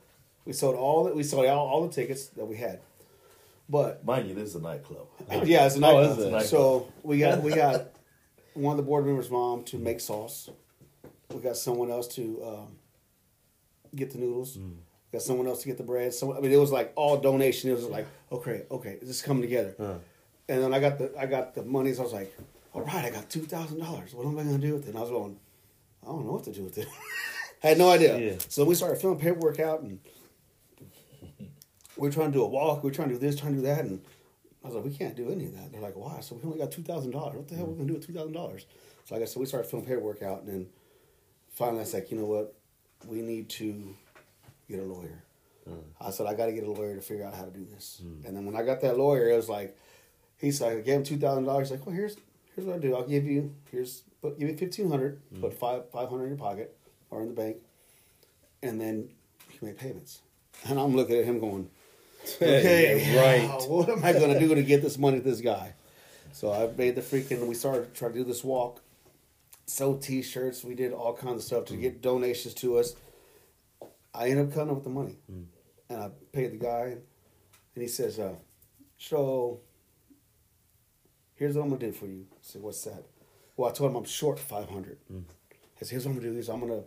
[0.46, 1.16] We sold all that.
[1.16, 2.80] We sold all, all the tickets that we had,
[3.68, 5.08] but Mind you, this is a nightclub.
[5.44, 6.20] yeah, it's a Oh, nightclub.
[6.20, 6.48] is it?
[6.50, 7.88] So we got we got
[8.54, 10.50] one of the board members' mom to make sauce.
[11.34, 12.76] We got someone else to um,
[13.96, 14.58] get the noodles.
[14.58, 14.76] Mm.
[15.16, 16.14] Got someone else to get the bread.
[16.14, 17.70] So I mean, it was like all donation.
[17.70, 19.74] It was like okay, okay, this is coming together.
[19.78, 19.94] Huh.
[20.50, 21.94] And then I got the I got the money.
[21.94, 22.38] So I was like,
[22.74, 24.14] all right, I got two thousand dollars.
[24.14, 24.90] What am I going to do with it?
[24.90, 25.40] And I was going,
[26.04, 26.90] I don't know what to do with it.
[27.64, 28.20] I had no idea.
[28.20, 28.34] Yeah.
[28.50, 30.02] So we started filling paperwork out, and
[31.96, 32.84] we are trying to do a walk.
[32.84, 34.02] We are trying to do this, trying to do that, and
[34.66, 35.72] I was like, we can't do any of that.
[35.72, 36.20] They're like, why?
[36.20, 37.38] So we only got two thousand dollars.
[37.38, 38.66] What the hell are we gonna do with two thousand dollars?
[39.06, 40.68] So like I said, we started filling paperwork out, and then
[41.52, 42.54] finally I was like, you know what?
[43.08, 43.96] We need to
[44.70, 45.24] get a lawyer.
[45.70, 45.82] Mm.
[46.00, 48.02] I said, I got to get a lawyer to figure out how to do this.
[48.04, 48.26] Mm.
[48.28, 49.78] And then when I got that lawyer, it was like,
[50.38, 51.70] he's like, I gave him two thousand dollars.
[51.70, 52.18] He's like, well, here's
[52.56, 52.96] here's what I do.
[52.96, 55.22] I'll give you here's but give me fifteen hundred.
[55.34, 55.42] Mm.
[55.42, 56.76] Put five five hundred in your pocket
[57.10, 57.58] or in the bank,
[58.62, 59.10] and then
[59.52, 60.22] you make payments.
[60.68, 61.70] And I'm looking at him going,
[62.42, 63.62] okay, right.
[63.70, 65.74] What am I going to do to get this money to this guy?
[66.32, 67.46] So I made the freaking.
[67.46, 68.82] We started trying to do this walk,
[69.66, 70.64] sell T-shirts.
[70.64, 72.96] We did all kinds of stuff to get donations to us.
[74.16, 75.18] I ended up coming up with the money,
[75.90, 76.98] and I paid the guy,
[77.76, 78.36] and he says, uh,
[78.98, 79.62] "So
[81.36, 83.04] here's what I'm gonna do for you." I said, "What's that?"
[83.58, 84.98] Well, I told him I'm short five hundred.
[85.12, 86.84] I said, "Here's what I'm gonna do: is I'm gonna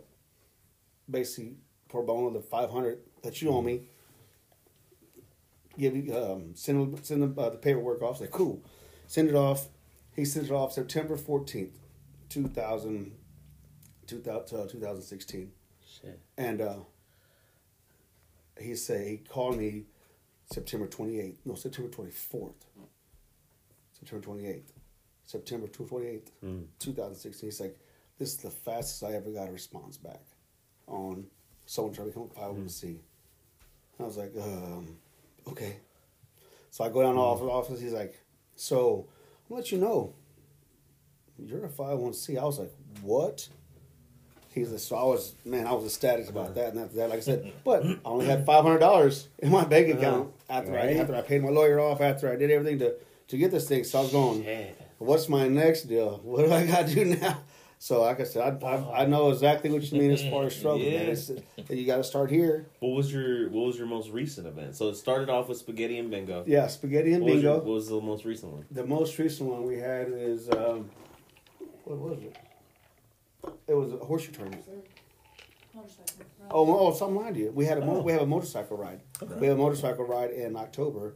[1.09, 1.57] basically
[1.87, 3.83] pro bono the five hundred that you owe me."
[5.77, 8.17] Give you um, send send the, uh, the paperwork off.
[8.17, 8.63] I said, "Cool."
[9.07, 9.69] Send it off.
[10.15, 11.77] He sent it off September fourteenth,
[12.29, 13.11] 2000,
[14.05, 15.51] 2000 uh, 2016.
[15.83, 16.19] Shit.
[16.37, 16.79] And uh,
[18.61, 19.85] he said he called me
[20.51, 21.39] September twenty eighth.
[21.45, 22.65] No, September twenty fourth.
[23.93, 24.73] September twenty eighth.
[25.25, 26.65] September twenty eighth, Mm.
[26.79, 27.47] two thousand sixteen.
[27.49, 27.77] He's like,
[28.17, 30.21] "This is the fastest I ever got a response back
[30.87, 31.27] on
[31.65, 32.99] someone trying to become a 501c."
[33.99, 34.97] I was like, um,
[35.47, 35.77] "Okay."
[36.71, 37.49] So I go down to the office.
[37.49, 37.81] office.
[37.81, 38.19] He's like,
[38.55, 39.07] "So
[39.49, 40.15] I'll let you know,
[41.37, 43.49] you're a 501c." I was like, "What?"
[44.51, 46.53] He's like, so I was, man, I was ecstatic about uh-huh.
[46.53, 46.73] that.
[46.73, 47.57] And after that, like I said, mm-hmm.
[47.63, 49.99] but I only had five hundred dollars in my bank uh-huh.
[49.99, 50.89] account after Right.
[50.89, 52.95] I after I paid my lawyer off, after I did everything to
[53.27, 53.83] to get this thing.
[53.83, 54.81] So I was going, Shit.
[54.97, 56.19] what's my next deal?
[56.23, 57.39] What do I got to do now?
[57.81, 60.53] So like I said, I, I, I know exactly what you mean as far as
[60.53, 60.59] mm-hmm.
[60.59, 60.79] struggle.
[60.79, 61.15] Man.
[61.69, 61.75] Yeah.
[61.75, 62.65] You got to start here.
[62.79, 64.75] What was your What was your most recent event?
[64.75, 66.43] So it started off with spaghetti and bingo.
[66.45, 67.65] Yeah, spaghetti and What was, your- bingo.
[67.67, 68.65] what was the most recent one?
[68.71, 70.89] The most recent one we had is um,
[71.85, 72.35] what was it?
[73.67, 74.63] It was a horseshoe tournament.
[75.73, 76.13] Motorcycle.
[76.39, 76.51] right?
[76.51, 77.51] Oh, oh, something like you.
[77.53, 78.01] We had a mo- Oh.
[78.01, 79.01] we have a motorcycle ride.
[79.39, 81.13] We have a motorcycle ride in October.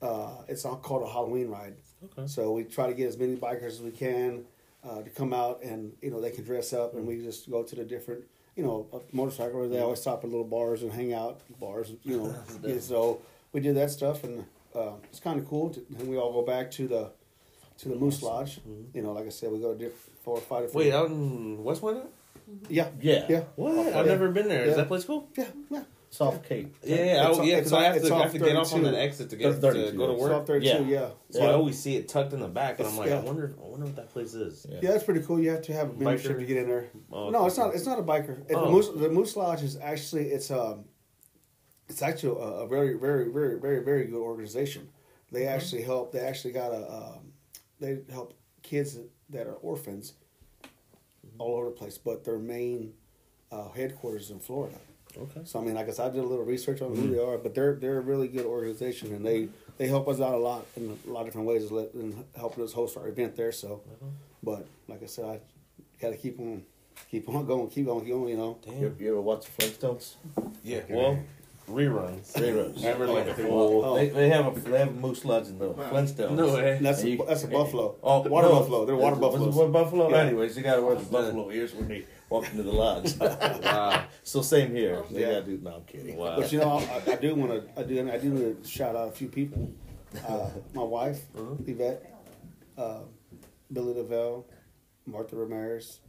[0.00, 1.74] Uh, it's all called a Halloween ride.
[2.04, 2.26] Okay.
[2.26, 4.44] So we try to get as many bikers as we can
[4.88, 7.62] uh, to come out, and you know they can dress up, and we just go
[7.62, 8.22] to the different,
[8.54, 9.58] you know, uh, motorcycle.
[9.58, 12.34] Where they always stop at little bars and hang out, bars, you know.
[12.62, 13.20] yeah, so
[13.52, 15.70] we did that stuff, and uh, it's kind of cool.
[15.70, 17.10] To, and we all go back to the
[17.78, 18.60] to the Moose Lodge.
[18.94, 20.74] You know, like I said, we go to diff- four or five different.
[20.86, 21.98] Wait, out in West Point?
[22.68, 23.26] yeah, Yeah.
[23.28, 23.78] yeah, What?
[23.78, 24.06] I've Cape.
[24.06, 24.64] never been there.
[24.64, 24.76] Is Yeah.
[24.78, 25.28] that place cool?
[25.38, 25.84] yeah, yeah.
[26.10, 26.74] Soft Cape.
[26.82, 27.56] Yeah, yeah, It's I, yeah.
[27.56, 28.84] Because I have to, I have to get off on 32.
[28.90, 30.30] that exit to get to go to work.
[30.32, 30.80] South 32, Yeah.
[31.00, 31.08] yeah.
[31.30, 33.68] So I always see it tucked in the back, and I'm like, I wonder, I
[33.68, 34.66] wonder what that place is.
[34.68, 34.78] Yeah.
[34.82, 35.38] Yeah, that's pretty cool.
[35.40, 36.40] You have to have a membership Biker?
[36.40, 36.86] to get in there.
[37.12, 37.46] Oh, no, okay.
[37.48, 37.74] it's not.
[37.74, 38.40] It's not a biker.
[38.50, 38.64] It- Oh.
[38.66, 40.86] The, Moose, the Moose Lodge is actually it's um,
[41.88, 44.88] it's actually a, a very very very very very good organization.
[45.32, 46.12] They actually help.
[46.12, 47.32] They actually got a um,
[47.80, 48.98] they help kids
[49.30, 50.14] that are orphans
[51.38, 52.92] all over the place, but their main
[53.52, 54.76] uh, headquarters is in Florida.
[55.18, 55.40] Okay.
[55.44, 57.38] So I mean, like I said, I did a little research on who they are,
[57.38, 59.48] but they're they're a really good organization, and they
[59.78, 62.62] they help us out a lot in a lot of different ways, let- in helping
[62.64, 63.52] us host our event there.
[63.52, 63.80] So,
[64.42, 65.40] but like I said, I
[66.00, 66.62] got to keep on
[67.10, 68.28] keep on going, keep on going.
[68.28, 68.80] You know, Damn.
[68.80, 70.14] You, you ever watch the Flintstones?
[70.62, 70.80] Yeah.
[70.90, 71.18] Well,
[71.68, 72.32] reruns.
[72.34, 72.80] Reruns.
[72.82, 73.84] Never like a Well, full.
[73.84, 73.94] Oh.
[73.96, 76.30] they, they have a they have moose lodge in the Flintstones.
[76.32, 76.78] No way.
[76.80, 77.96] that's a, You- that's a buffalo.
[78.02, 78.60] Oh, water no.
[78.60, 78.84] buffalo.
[78.86, 79.54] They're water Was it buffaloes.
[79.54, 80.10] What buffalo?
[80.10, 80.16] Yeah.
[80.18, 83.14] Anyways, you gotta wear the buffalo ears when they walk into the lodge.
[83.20, 84.04] Wow.
[84.22, 85.02] so same here.
[85.10, 85.32] They Yeah.
[85.40, 85.58] gotta do.
[85.62, 86.16] No, I'm kidding.
[86.16, 86.36] Wow.
[86.40, 87.80] But you know, I, I do want to.
[87.80, 88.10] I do.
[88.10, 89.70] I do need to shout out a few people.
[90.26, 91.20] Uh, my wife,
[91.66, 92.10] Yvette,
[92.78, 93.00] uh,
[93.72, 94.46] Billy DeVille,
[95.04, 96.00] Martha Ramirez,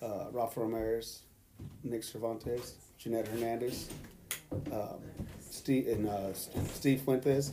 [0.00, 1.22] uh, Rafa Ramirez,
[1.84, 3.88] Nick Cervantes, Jeanette Hernandez,
[4.72, 4.98] um,
[5.50, 6.32] Steve and uh,
[6.74, 7.52] Steve Fuentes.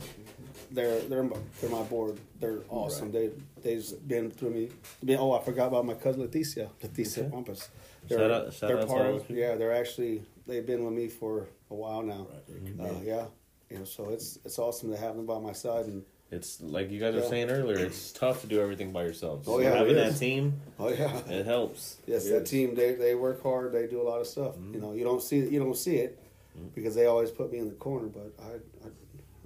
[0.72, 2.18] They're they're my, they're my board.
[2.38, 3.10] They're awesome.
[3.10, 3.30] They
[3.62, 4.68] they've been through me.
[5.04, 6.68] Been, oh, I forgot about my cousin Leticia.
[6.82, 7.30] Leticia Okay.
[7.30, 7.68] Pampas.
[8.08, 9.36] Shout out- shout they're out part of- those.
[9.36, 12.26] Yeah, they're actually they've been with me for a while now.
[12.48, 13.24] Right, they Uh, yeah,
[13.68, 16.90] you know, so it's it's awesome to have them by my side, and It's like
[16.92, 17.78] you guys were saying earlier.
[17.86, 19.48] It's tough to do everything by yourself.
[19.48, 21.18] Oh, yeah, having that team, Oh yeah.
[21.28, 21.96] it helps.
[22.06, 22.32] Yes, Yes.
[22.32, 23.72] that team they, they work hard.
[23.72, 24.54] They do a lot of stuff.
[24.72, 26.16] You know, you don't see you don't see it
[26.74, 28.08] because they always put me in the corner.
[28.08, 28.90] But I, I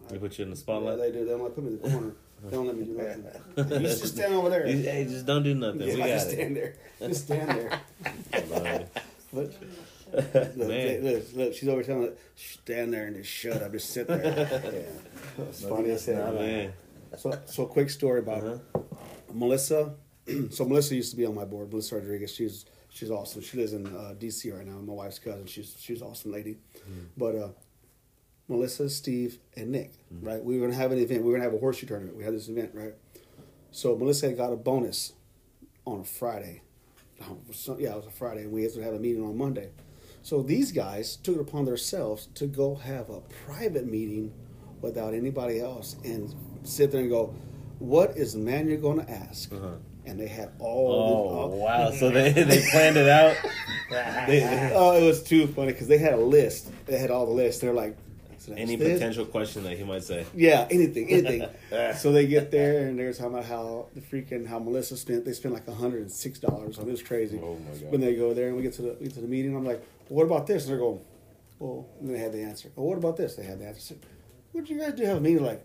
[0.09, 0.99] They put you in the yeah, spotlight.
[0.99, 1.25] they do.
[1.25, 2.13] They don't like put me in the corner.
[2.45, 2.93] They don't let me do
[3.57, 3.73] nothing.
[3.73, 4.67] You just stand over there.
[4.67, 5.81] You- hey, just don't do nothing.
[5.83, 6.33] Yeah, we got just it.
[6.35, 6.75] stand there.
[7.01, 7.81] Just stand there.
[8.51, 8.89] Lord.
[9.33, 9.53] Look,
[10.13, 11.03] look, Man.
[11.05, 13.73] look, look, she's over telling it, stand there and just shut up.
[13.73, 14.23] Just sit there.
[15.39, 15.45] yeah.
[15.49, 16.33] It's funny as hell.
[16.35, 16.73] Man.
[17.19, 18.81] So, so quick story about Uh-huh.
[19.33, 19.95] Melissa.
[20.51, 21.71] so Melissa used to be on my board.
[21.71, 22.33] Melissa Rodriguez.
[22.33, 22.65] She's
[22.95, 23.43] she's awesome.
[23.43, 24.51] She lives in uh, D.C.
[24.53, 24.79] right now.
[24.79, 25.45] My wife's cousin.
[25.47, 26.57] She's she's an awesome lady.
[27.17, 27.49] But uh,
[28.49, 29.93] Melissa, Steve, and Nick.
[30.11, 30.43] Right.
[30.43, 31.23] We were gonna have an event.
[31.23, 32.17] We were gonna have a horseshoe tournament.
[32.17, 32.71] We had this event.
[32.75, 32.95] Right.
[33.71, 35.13] So Melissa got a bonus
[35.85, 36.63] on a Friday.
[37.53, 39.71] So- yeah, it was a Friday, and we had to have a meeting on Monday.
[40.23, 44.33] So these guys took it upon themselves to go have a private meeting
[44.81, 46.35] without anybody else and
[46.65, 47.35] sit there and go,
[47.79, 49.53] "What is the man you're going to ask?"
[50.07, 50.93] And they had all.
[50.93, 51.91] Oh all- wow!
[51.99, 53.37] So they they planned it out.
[53.91, 56.71] They- they- Oh, it was too funny because they had a list.
[56.87, 57.61] They had all the lists.
[57.63, 57.97] They're like,
[58.39, 60.27] "So that's any this?" potential question that he might say.
[60.35, 61.49] Yeah, anything, anything.
[61.73, 61.93] Ah.
[61.95, 65.25] so they get there and they're talking about how the freaking how Melissa spent.
[65.25, 66.79] They spent like hundred and six dollars.
[66.79, 67.41] It was crazy.
[67.43, 67.91] Oh, my God.
[67.93, 69.83] When they go there and we get to the get to the meeting, I'm like,
[70.09, 71.01] well, "What about this?" And they're going,
[71.59, 72.71] "Well," and they had the answer.
[72.77, 73.37] Well, what about this?
[73.37, 73.95] They had the answer.
[74.53, 75.05] What did you guys do?
[75.07, 75.45] Have a meeting?
[75.45, 75.65] Like,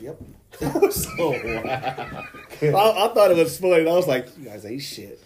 [0.00, 0.18] yep.
[0.90, 2.28] so wow.
[2.62, 3.88] I, I thought it was funny.
[3.88, 5.20] I was like, you guys ain't shit.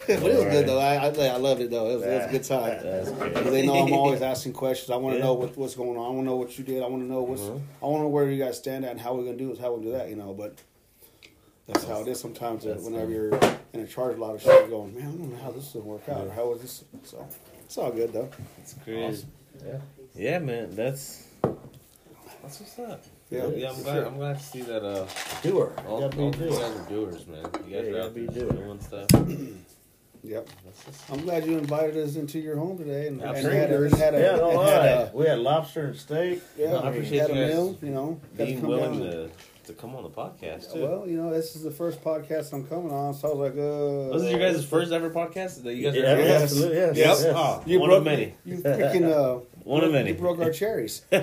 [0.06, 0.78] but it was good though.
[0.78, 1.90] I, I I loved it though.
[1.90, 3.28] It was, it was a good time.
[3.28, 4.90] Because they know I'm always asking questions.
[4.90, 6.06] I want to know what, what's going on.
[6.06, 6.82] I want to know what you did.
[6.82, 7.42] I want to know what's.
[7.42, 7.84] Mm-hmm.
[7.84, 9.58] I want to know where you guys stand at and how we're gonna do this.
[9.58, 10.08] How we do that.
[10.08, 10.58] You know, but
[11.66, 12.64] that's how it is sometimes.
[12.64, 13.38] Uh, that whenever you're
[13.74, 15.66] in charge of a lot of shit, you're going, man, I don't know how this
[15.66, 16.84] is gonna work out or how is this.
[17.02, 17.28] So
[17.62, 18.30] it's all good though.
[18.56, 19.04] That's crazy.
[19.04, 19.30] Awesome.
[19.66, 19.78] Yeah.
[20.14, 20.74] Yeah, man.
[20.74, 21.26] That's
[22.42, 23.04] that's what's up.
[23.30, 23.46] Yeah.
[23.54, 23.70] yeah.
[23.70, 24.04] I'm glad.
[24.04, 24.84] I'm glad to see that.
[24.84, 25.06] Uh,
[25.42, 25.72] Doer.
[25.86, 27.38] all, Gotta all a you guys are doers, man.
[27.66, 28.64] You guys Yeah, are out gotta be there a doer.
[28.64, 29.06] doing stuff.
[30.22, 30.48] Yep.
[30.84, 33.94] Just, I'm glad you invited us into your home today and, and had, a, and
[33.94, 34.70] had a, Yeah, no and lie.
[34.70, 36.42] had a we had lobster and steak.
[36.58, 37.78] yeah, I appreciate had you a guys meal.
[37.80, 39.10] You know, being willing down.
[39.10, 39.30] to
[39.70, 40.82] to come on the podcast too.
[40.82, 43.52] Well, you know, this is the first podcast I'm coming on, so I was like,
[43.52, 44.12] uh.
[44.18, 46.42] this is your guys' first ever podcast that you guys are Yeah, ever Yes.
[46.42, 46.76] absolutely.
[46.76, 46.96] Yes.
[46.96, 47.06] Yep.
[47.06, 47.24] yes.
[47.34, 48.34] Oh, You one broke of many.
[48.44, 50.08] You freaking uh, One of broke- many.
[50.10, 51.02] You broke our cherries.
[51.10, 51.22] one,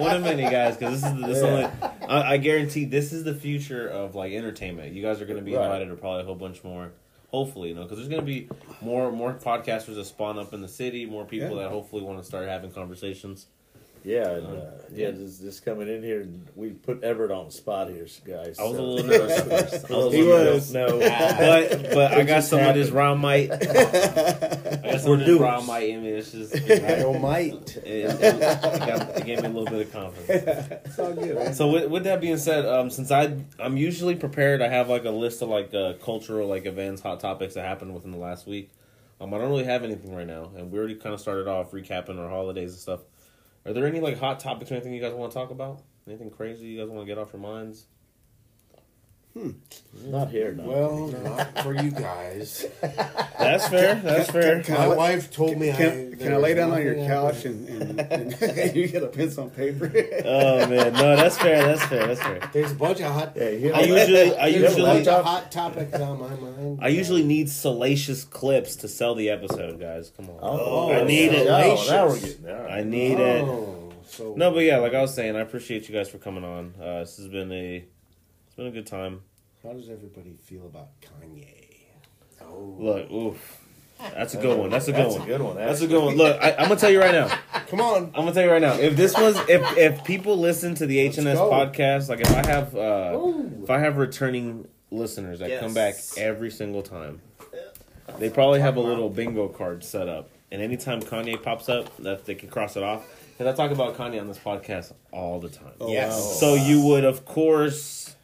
[0.00, 1.64] one of many guys because this is this only
[2.08, 5.44] I, I guarantee this is the future of like entertainment you guys are going to
[5.44, 5.64] be Right.
[5.64, 6.92] invited to probably a whole bunch more
[7.30, 8.48] hopefully you know because there's going to be
[8.80, 11.64] more more podcasters that spawn up in the city more people Yeah.
[11.64, 13.46] that hopefully want to start having conversations
[14.02, 14.60] Yeah, and, uh,
[14.92, 18.58] yeah, just, just coming in here, and we put Everett on the spot here, guys.
[18.58, 19.84] I was a little nervous.
[19.90, 20.72] I was He was.
[20.72, 20.72] nervous.
[20.72, 20.98] No,
[21.78, 22.94] but but I got just some of this happened.
[22.96, 25.40] raw might I got some We're of this doers.
[25.40, 27.76] raw might in me it's just it, Dynamite.
[27.76, 28.20] it, it,
[28.78, 31.54] got, it gave me a little bit of confidence It's all good, man.
[31.54, 35.04] So with, with that being said, um, since I I'm usually prepared, I have like
[35.04, 38.46] a list of like uh, cultural like events, hot topics that happened within the last
[38.46, 38.70] week.
[39.20, 41.72] Um, I don't really have anything right now, and we already kind of started off
[41.72, 43.00] recapping our holidays and stuff.
[43.66, 45.82] Are there any like hot topics or anything you guys want to talk about?
[46.06, 47.86] Anything crazy you guys want to get off your minds?
[50.04, 50.52] Not here.
[50.52, 50.64] No.
[50.64, 52.66] Well, not for you guys.
[52.80, 53.94] That's fair.
[53.96, 54.62] That's fair.
[54.62, 57.44] Can My I- wife told me Can, I, can I lay down on your couch
[57.44, 58.32] and, and, and
[58.76, 59.90] you get a pencil and paper?
[60.24, 61.62] Oh man, no, that's fair.
[61.64, 62.06] That's fair.
[62.08, 62.50] That's fair.
[62.52, 63.32] There's a bunch of hot.
[63.36, 66.78] Yeah, you I usually I There's a usually bunch of hot topics on my mind.
[66.82, 70.10] I usually need salacious clips to sell the episode, guys.
[70.16, 70.38] Come on.
[70.42, 71.46] Oh, I need it.
[71.46, 72.68] Oh, now we're getting there.
[72.68, 73.42] I need it.
[73.44, 76.44] Oh, so No, but yeah, like I was saying, I appreciate you guys for coming
[76.44, 76.74] on.
[76.80, 77.99] Uh, this has been a it's
[78.60, 79.22] been a good time.
[79.62, 81.46] How does everybody feel about Kanye?
[82.42, 83.58] Oh, Look, oof,
[83.98, 84.68] that's a good one.
[84.68, 85.22] That's a good That's one.
[85.22, 85.56] a good one.
[85.56, 86.16] That's a good one.
[86.16, 87.28] Look, I, I'm gonna tell you right now.
[87.68, 88.04] come on.
[88.06, 88.74] I'm gonna tell you right now.
[88.74, 91.50] If this was, if if people listen to the HNS go.
[91.50, 93.60] podcast, like if I have, uh, Ooh.
[93.62, 97.22] if I have returning listeners that come back every single time,
[98.18, 102.26] they probably have a little bingo card set up, and anytime Kanye pops up, that
[102.26, 103.06] they can cross it off.
[103.38, 105.72] Because I talk about Kanye on this podcast all the time.
[105.88, 106.38] Yes.
[106.38, 108.14] So you would, of course,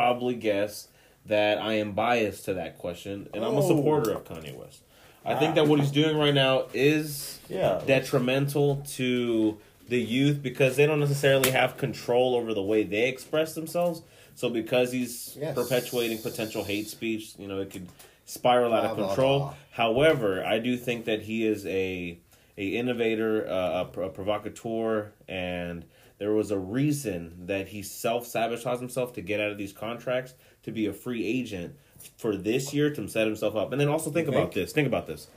[0.00, 0.88] probably guess
[1.24, 3.68] that I am biased to that question, and I'm a Oh.
[3.76, 4.82] supporter of Kanye West.
[5.24, 7.80] I think that what he's doing right now is Yeah.
[7.86, 9.56] detrimental to
[9.88, 14.02] the youth because they don't necessarily have control over the way they express themselves.
[14.34, 15.54] So because he's Yes.
[15.54, 17.88] perpetuating potential hate speech, you know, it could
[18.26, 19.38] spiral out of Blah, blah, control.
[19.38, 19.54] blah.
[19.70, 22.18] However, I do think that he is a
[22.58, 25.84] a innovator, uh, a, a provocateur, and
[26.18, 30.34] there was a reason that he self sabotaged himself to get out of these contracts
[30.62, 31.74] to be a free agent
[32.16, 33.72] for this year to set himself up.
[33.72, 34.72] And then also think You about this.
[34.72, 35.28] Think about this.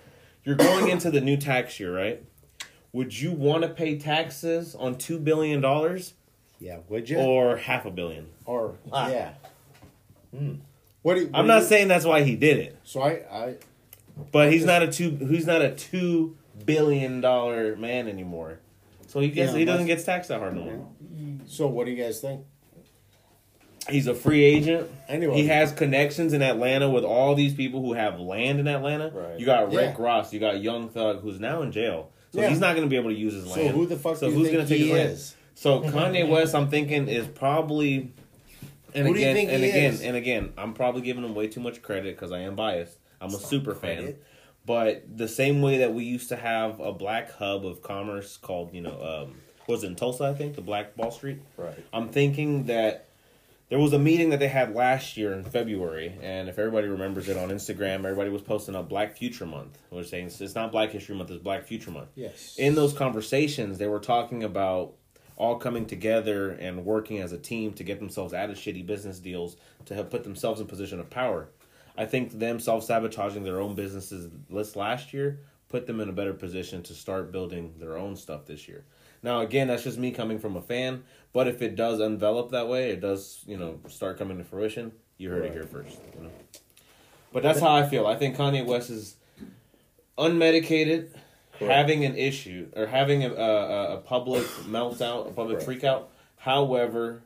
[0.43, 2.23] You're going into the new tax year, right?
[2.93, 6.13] Would you want to pay taxes on two billion dollars?
[6.59, 7.17] Yeah, would you?
[7.17, 8.27] or half a billion.
[8.45, 9.09] Or Ah.
[9.09, 9.33] yeah.
[10.35, 10.55] Hmm.
[11.01, 13.09] What do you, what I'm not you- saying that's why he did it, So I,
[13.31, 13.55] I
[14.31, 15.11] but he's not a two.
[15.11, 18.59] He's not a two billion dollar man anymore.
[19.09, 20.87] So he gets Yeah, he doesn't get taxed that hard no more.
[21.13, 21.39] Mm.
[21.49, 22.41] so what do you guys think?
[23.89, 24.87] He's a free agent.
[25.07, 29.09] Anyway, He has connections in Atlanta with all these people who have land in Atlanta.
[29.09, 29.39] Right.
[29.39, 30.03] You got Rick Yeah.
[30.03, 30.31] Ross.
[30.31, 32.11] You got Young Thug, who's now in jail.
[32.31, 32.49] So Yeah.
[32.49, 33.69] he's not going to be able to use his land.
[33.69, 35.35] So who the fuck So do you who's think gonna take he his land?
[35.55, 38.13] So Kanye West, I'm thinking, is probably.
[38.93, 40.01] And Who do you again, think and he again, is?
[40.01, 42.97] and again, I'm probably giving him way too much credit because I am biased.
[43.21, 43.97] I'm a super fan.
[43.97, 44.23] credit.
[44.69, 48.71] But the same way that we used to have a black hub of commerce called,
[48.71, 49.33] you know, um,
[49.65, 50.25] was it in Tulsa?
[50.25, 51.39] I think the Black Wall Street.
[51.57, 51.73] Right.
[51.91, 53.07] I'm thinking that
[53.69, 57.27] there was a meeting that they had last year in February, and if everybody remembers
[57.29, 59.79] it on Instagram, everybody was posting up Black Future Month.
[59.89, 62.09] We're saying it's- not Black History Month; it's Black Future Month.
[62.13, 62.55] Yes.
[62.59, 64.93] In those conversations, they were talking about
[65.35, 69.17] all coming together and working as a team to get themselves out of shitty business
[69.17, 69.55] deals
[69.85, 71.49] to have put themselves in position of power.
[71.99, 76.13] I think them self sabotaging their own businesses this last year put them in a
[76.13, 78.85] better position to start building their own stuff this year.
[79.21, 82.69] Now, again, that's just me coming from a fan, but if it does envelop that
[82.69, 84.93] way, it does, you know, start coming to fruition.
[85.17, 86.29] You heard it here first, you know.
[87.33, 88.07] But that's how I feel.
[88.07, 89.17] I think Kanye West is
[90.17, 91.09] unmedicated,
[91.59, 91.73] Correct.
[91.73, 95.83] having an issue or having a, a, a public meltdown, a public Correct.
[95.83, 96.03] freakout.
[96.37, 97.23] However,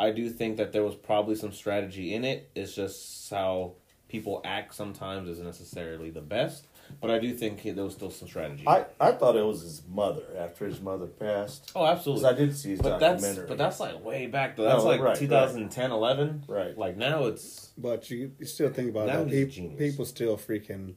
[0.00, 2.50] I do think that there was probably some strategy in it.
[2.54, 3.74] It's just how
[4.08, 6.66] people act sometimes isn't necessarily the best.
[7.00, 8.64] But I do think there was still some strategy.
[8.66, 11.70] I, I thought it was his mother after his mother passed.
[11.76, 12.22] oh, absolutely.
[12.24, 13.48] Because I did see his but that's documentary.
[13.48, 14.64] but that's like way back though.
[14.64, 16.44] That's No, like right, 2010, 11.
[16.48, 16.76] Right.
[16.76, 19.24] Like now it's But you, you still think about That it.
[19.26, 19.78] was People, genius.
[19.78, 20.94] people still freaking,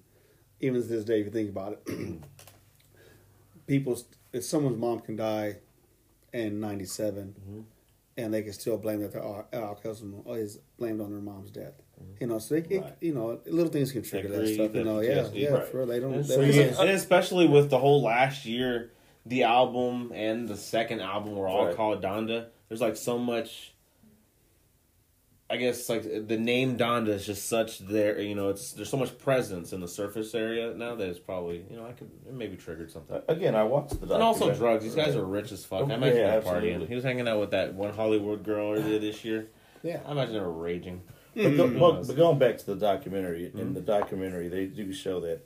[0.62, 1.88] even to this day, if you think about it,
[3.68, 4.00] people,
[4.32, 5.58] if someone's mom can die
[6.34, 7.60] in 97, Mm-hmm.
[8.18, 11.50] And they can still blame that their al- alcoholism uh, is blamed on their mom's
[11.52, 11.74] death.
[12.02, 12.12] Mm-hmm.
[12.22, 12.96] You know, so they, it, Right.
[13.02, 14.76] you know, little things can trigger that stuff.
[14.76, 15.68] You know, yeah, PTSD, yeah, right.
[15.68, 15.86] for real.
[15.88, 16.14] They don't.
[16.14, 18.92] And, they so don't- you- and especially with the whole last year,
[19.26, 21.76] the album and the second album were all Right.
[21.76, 22.48] called Donda.
[22.70, 23.73] There's like so much.
[25.54, 28.20] I guess like the name Donda is just such there.
[28.20, 31.64] You know, it's there's so much presence in the surface area now that it's probably
[31.70, 33.22] you know I could it maybe triggered something.
[33.28, 34.16] Again, I watched the documentary.
[34.16, 34.84] And also drugs.
[34.84, 35.90] These guys are rich as fuck.
[35.90, 36.88] I imagine Yeah, they're partying.
[36.88, 39.48] He was hanging out with that one Hollywood girl earlier this year.
[39.84, 40.00] Yeah.
[40.08, 41.04] I imagine they were raging.
[41.36, 43.60] But, go, well, but going back to the documentary, Mm-hmm.
[43.60, 45.42] in the documentary, they do show that.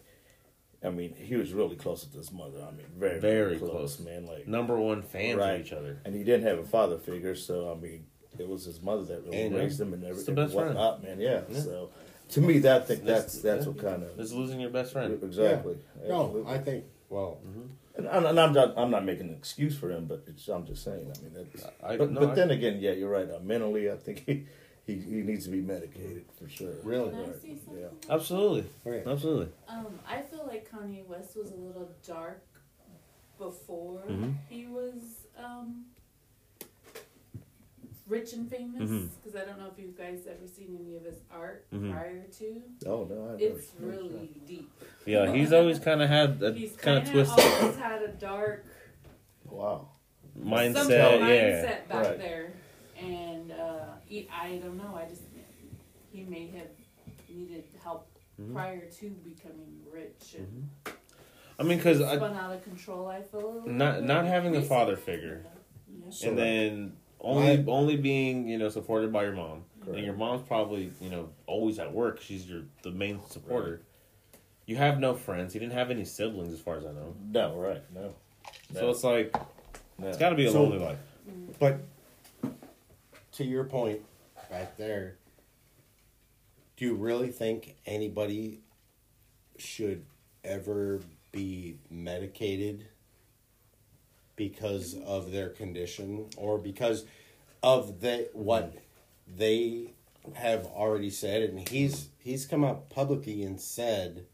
[0.84, 2.60] I mean, he was really close with his mother.
[2.62, 3.99] I mean, very, Very close, close.
[3.99, 4.26] man.
[4.28, 5.55] Like, Number one fans Right.
[5.60, 5.99] of each other.
[6.05, 8.05] and he didn't have a father figure, so I mean,
[8.40, 10.36] it was his mother that really And, uh, raised him and it's everything.
[10.36, 10.68] the best friend.
[10.70, 11.20] whatnot, man.
[11.20, 11.42] Yeah.
[11.50, 11.60] Yeah.
[11.60, 11.90] So,
[12.30, 13.72] to me, that think That's- that's that's yeah.
[13.72, 15.18] what kind of is losing your best friend.
[15.24, 15.78] exactly.
[16.08, 16.54] No, Absolutely.
[16.54, 16.86] I think.
[17.10, 17.40] Well,
[17.96, 20.66] And, I'm, and I'm not I'm not making an excuse for him, but it's, I'm
[20.68, 21.12] just saying.
[21.16, 23.30] I mean, that's, I- but, no, but I- then again, yeah, you're right.
[23.30, 24.46] Uh, mentally, I think he,
[24.86, 26.74] he he needs to be medicated for sure.
[26.84, 27.10] Really?
[27.12, 27.42] Can I Right.
[27.42, 27.58] say?
[27.80, 27.88] Yeah.
[28.10, 28.66] Absolutely.
[28.86, 29.10] Okay.
[29.10, 29.48] Absolutely.
[29.70, 32.42] Um, I feel like Kanye West was a little dark
[33.38, 34.36] before Mhm.
[34.50, 35.86] he was um,
[38.08, 38.89] rich and famous.
[39.24, 41.91] Because I don't know if you guys ever seen any of his art Mhm.
[41.91, 42.62] prior to.
[42.86, 44.72] Oh no, I never, It's never really deep.
[45.05, 48.01] Yeah, he's always kind of had a He's kind kind of of twisted always had
[48.03, 48.66] a dark
[49.49, 49.89] Wow.
[50.39, 50.76] mindset.
[50.76, 51.18] some Yeah.
[51.20, 52.18] mindset back Right.
[52.20, 52.53] there,
[52.99, 54.95] and uh, he, I don't know.
[54.95, 55.24] I just
[56.12, 56.68] he may have
[57.30, 58.08] needed help
[58.41, 58.53] Mhm.
[58.53, 60.70] prior to becoming rich and
[61.60, 63.08] I mean, because spun out of control.
[63.08, 66.10] I feel not not having a father figure, Yeah.
[66.12, 69.97] So, and like- then only My- only being you know supported by your mom, Correct.
[69.97, 72.22] and your mom's probably you know always at work.
[72.22, 73.82] She's your the main supporter.
[74.65, 75.53] You have no friends.
[75.53, 77.15] He didn't have any siblings, as far as I know.
[77.32, 78.13] No, right, no.
[78.74, 79.34] So it's like
[79.97, 80.07] no.
[80.07, 80.99] it's got to be a So- lonely life.
[81.59, 81.80] but
[83.34, 84.01] to your point,
[84.51, 85.18] right there,
[86.76, 88.61] do you really think anybody
[89.57, 90.05] should
[90.43, 91.01] ever
[91.32, 92.86] be medicated
[94.38, 97.04] because of their condition or because
[97.62, 98.78] of the what
[99.28, 99.94] they
[100.36, 101.42] have already said.
[101.44, 104.28] And he's he's come out publicly and said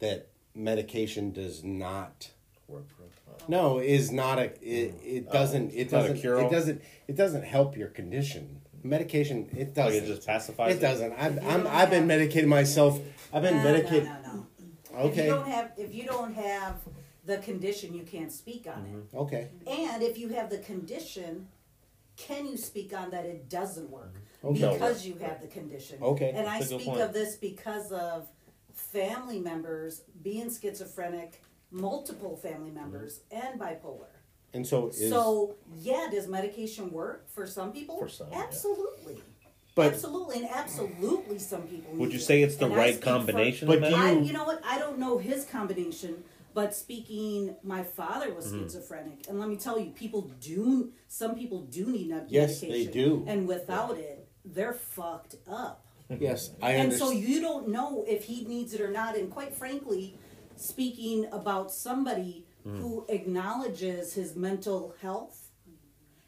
[0.00, 2.30] that medication does not
[2.66, 3.06] Work for-
[3.48, 4.98] no is not a it, hmm.
[5.06, 8.60] it uh, doesn't it not a doesn't it doesn't it doesn't help your condition.
[8.82, 10.76] Medication it doesn't it just pacifies.
[10.76, 11.12] it doesn't.
[11.12, 13.00] I've, I'm, I've been medicating myself.
[13.32, 14.46] I've been No, medicated No, no, no.
[14.98, 15.24] If okay.
[15.26, 16.76] you don't have, if you don't have
[17.26, 19.16] the condition, you can't speak on Mm-hmm.
[19.18, 19.48] okay.
[19.66, 21.48] And if you have the condition,
[22.16, 24.14] can you speak on that it doesn't work?
[24.44, 24.60] Okay.
[24.72, 25.98] Because you have the condition.
[26.00, 27.00] Okay, And I that's a good speak point.
[27.02, 28.28] of this because of
[28.72, 34.06] family members being schizophrenic, multiple family members, and bipolar.
[34.54, 37.98] And so is So yeah, does medication work for some people?
[37.98, 38.42] For some, yeah.
[38.44, 39.20] absolutely.
[39.74, 41.92] But- absolutely, and absolutely, some people.
[41.94, 42.22] Would need you it.
[42.22, 43.90] say it's the And I right speak for- combination But of that?
[43.90, 44.62] you- I, you know what?
[44.64, 46.24] I don't know his combination,
[46.56, 48.62] but speaking, my father was Mm-hmm.
[48.62, 50.90] schizophrenic, and let me tell you, people do.
[51.06, 53.24] Some people do need med- Yes, they do.
[53.28, 55.84] and without it, they're fucked up.
[56.08, 59.16] yes, I and so you don't know if he needs it or not.
[59.18, 60.18] And quite frankly,
[60.56, 62.78] speaking about somebody Mm.
[62.80, 65.38] who acknowledges his mental health,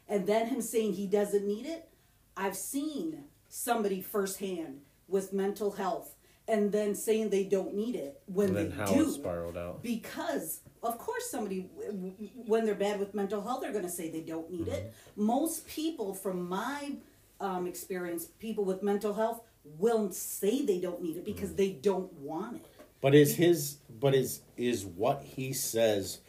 [0.07, 1.89] and then him saying he doesn't need it,
[2.37, 6.15] I've seen somebody firsthand with mental health,
[6.49, 9.57] and then saying they don't need it when and then they how do it spiraled
[9.57, 9.81] out.
[9.83, 13.89] because of course somebody w- w- when they're bad with mental health they're going to
[13.99, 15.23] say they don't need it Mm-hmm.
[15.25, 16.95] most people from my
[17.39, 19.41] um, experience people with mental health
[19.77, 21.33] will say they don't need it Mm-hmm.
[21.33, 22.65] because they don't want it
[23.01, 26.19] But is his but is is what he says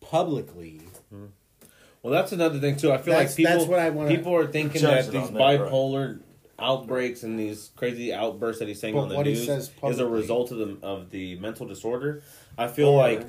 [0.00, 0.80] publicly
[2.02, 2.90] Well, that's another thing too.
[2.92, 6.08] I feel That's- like people that's what I wanna people are thinking that these bipolar
[6.08, 6.18] that, right.
[6.62, 9.46] Bipolar outbreaks and these crazy outbursts that he's saying But on the what he news
[9.46, 12.22] says is a result of the of the mental disorder.
[12.56, 13.26] I feel Or- like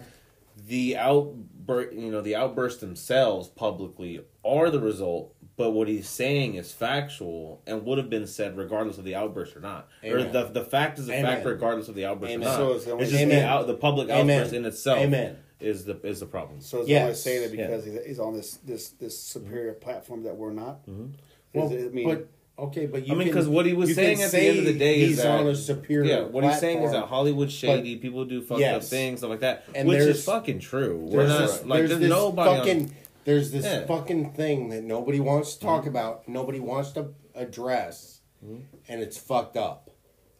[0.67, 5.33] the outburst, you know, the outbursts themselves publicly are the result.
[5.55, 9.55] But what he's saying is factual and would have been said regardless of the outburst
[9.55, 9.87] or not.
[10.03, 11.25] Or the the fact is a Amen.
[11.25, 12.47] fact regardless of the outburst Amen.
[12.47, 12.57] or not.
[12.57, 13.39] So it's the only- it's just Amen.
[13.43, 14.37] the out, the public Amen.
[14.39, 15.37] outburst in itself Amen.
[15.59, 16.59] is the is the problem.
[16.59, 17.01] So it's Yes.
[17.03, 19.81] only saying it because he's, he's on this this this superior mm-hmm.
[19.83, 20.87] platform that we're not.
[20.87, 21.07] Mm-hmm.
[21.53, 22.27] well, it- I mean, but
[22.57, 24.77] okay but you I mean, 'cause what he was saying at the end of the
[24.77, 27.09] day is he's that- on a superior Yeah, what he's saying is that platform.
[27.09, 27.95] Hollywood's shady.
[27.97, 30.97] people do fucked up things, stuff like that, And which is fucking true.
[31.09, 32.49] We're there's not this, like there's there's, nobody.
[32.49, 32.95] on- fucking
[33.25, 33.85] there's this Yeah.
[33.85, 35.89] fucking thing that nobody wants to talk Mm-hmm.
[35.89, 39.89] about nobody wants to address and it's fucked up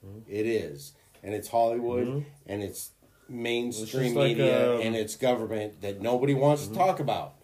[0.06, 0.20] Mm-hmm.
[0.30, 0.94] It is
[1.24, 2.92] and it's hollywood and it's
[3.30, 7.36] mainstream like, media um, and it's government that nobody wants to talk about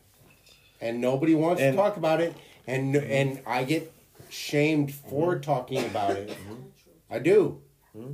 [0.82, 1.70] and nobody wants Mm-hmm.
[1.70, 1.86] And- Mm-hmm.
[1.86, 2.34] to talk about it
[2.68, 3.92] and and i get
[4.30, 5.42] shamed for mm-hmm.
[5.42, 6.56] talking about it mm-hmm.
[7.10, 7.62] i do
[7.98, 8.14] Mm-hmm.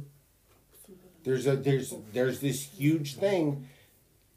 [1.26, 3.68] there's a there's there's this huge thing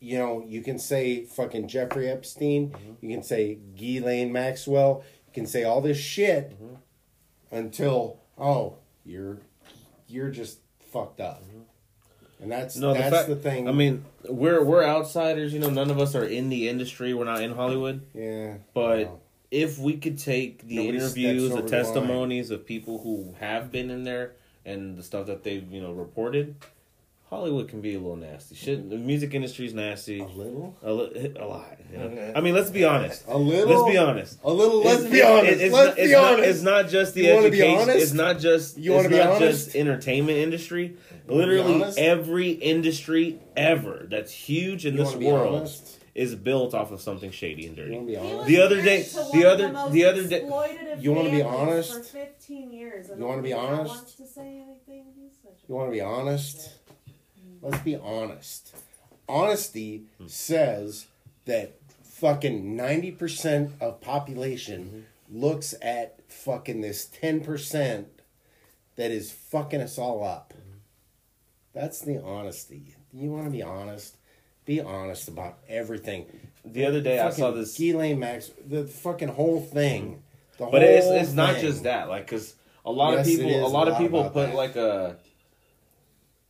[0.01, 2.93] you know, you can say fucking Jeffrey Epstein, mm-hmm.
[3.01, 6.57] you can say Ghislaine Maxwell, you can say all this shit
[7.51, 9.39] until oh, you're
[10.07, 10.61] you're just
[10.93, 11.43] fucked up.
[12.41, 13.69] And that's no, the that's fact, the thing.
[13.69, 15.53] I mean, we're we're outsiders.
[15.53, 17.13] You know, none of us are in the industry.
[17.13, 18.07] We're not in Hollywood.
[18.15, 19.21] yeah, But Wow.
[19.51, 23.73] If we could take the Nobody interviews, the over the testimonies of people who have
[23.73, 24.33] been in there,
[24.65, 26.55] and the stuff that they've you know reported,
[27.31, 28.55] Hollywood can be a little nasty.
[28.55, 30.21] Shit, the music industry's nasty.
[30.21, 31.79] a little, A, li- a lot.
[31.93, 32.33] You know?
[32.37, 33.25] I mean, let's be honest.
[33.29, 33.69] a little.
[33.69, 34.39] Let's be honest.
[34.45, 34.83] A little.
[34.83, 35.61] Let's It's- be honest.
[35.61, 36.49] it's let's not, be it's not- honest.
[36.51, 37.89] it's not just the You education.
[37.91, 38.79] It's not just.
[38.79, 39.65] You wanna it's be not honest?
[39.67, 40.97] just entertainment industry.
[41.27, 45.99] Literally every industry ever that's huge in You this world honest?
[46.19, 47.95] Is built off of something shady and dirty.
[47.95, 48.47] want be honest?
[48.47, 49.03] The other day-
[49.33, 50.43] the other- most the other day-
[50.99, 51.93] You wanna be honest?
[51.93, 53.09] For 15 years.
[53.17, 54.17] You wanna be honest?
[54.17, 55.05] To say anything.
[55.15, 56.71] He's such a You want to be honest?
[57.63, 58.75] Let's be honest.
[59.29, 60.27] Honesty hmm.
[60.27, 61.07] says
[61.45, 65.41] that fucking 90% of population mm-hmm.
[65.41, 68.07] looks at fucking this 10%
[68.97, 70.53] that is fucking us all up.
[70.53, 70.79] Mm-hmm.
[71.75, 72.97] That's the honesty.
[73.13, 74.18] You want to be honest?
[74.69, 76.27] Be honest about everything.
[76.63, 80.23] The other day I saw this, Ghislaine Max, the fucking whole thing.
[80.59, 81.63] The but it's whole it's not thing.
[81.63, 82.11] just that.
[82.11, 82.55] Like, cause
[82.85, 84.55] a lot Yes, of people, a a lot of people put that.
[84.55, 85.17] like a.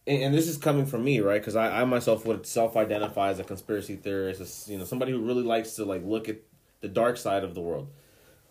[0.08, 1.40] And and this is coming from me, right?
[1.40, 5.20] Because I, I myself would self-identify as a conspiracy theorist, as, you know, somebody who
[5.24, 6.38] really likes to like look at
[6.80, 7.86] the dark side of the world.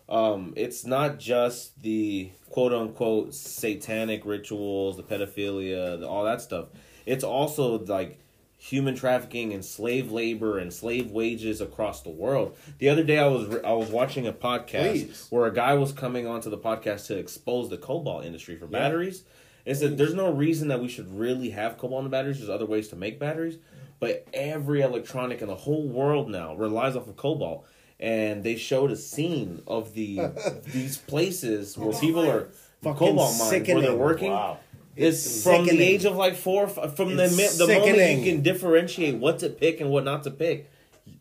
[0.08, 6.68] Um, it's not just the quote unquote satanic rituals, the pedophilia, the, all that stuff.
[7.04, 8.18] It's also like
[8.58, 12.56] human trafficking and slave labor and slave wages across the world.
[12.78, 15.26] The other day I was I was watching a podcast Please.
[15.30, 19.22] where a guy was coming onto the podcast to expose the cobalt industry for batteries.
[19.64, 22.38] It said there's no reason that we should really have cobalt in the batteries.
[22.38, 23.58] There's other ways to make batteries,
[24.00, 27.64] but every electronic in the whole world now relies off of cobalt.
[28.00, 30.20] And they showed a scene of the
[30.72, 32.48] these places where people are
[32.82, 34.30] Fucking cobalt mines where they're working.
[34.30, 34.58] Wow.
[34.98, 39.14] It's from the age of like four, from the mi- the moment you can differentiate
[39.16, 40.70] what to pick and what not to pick,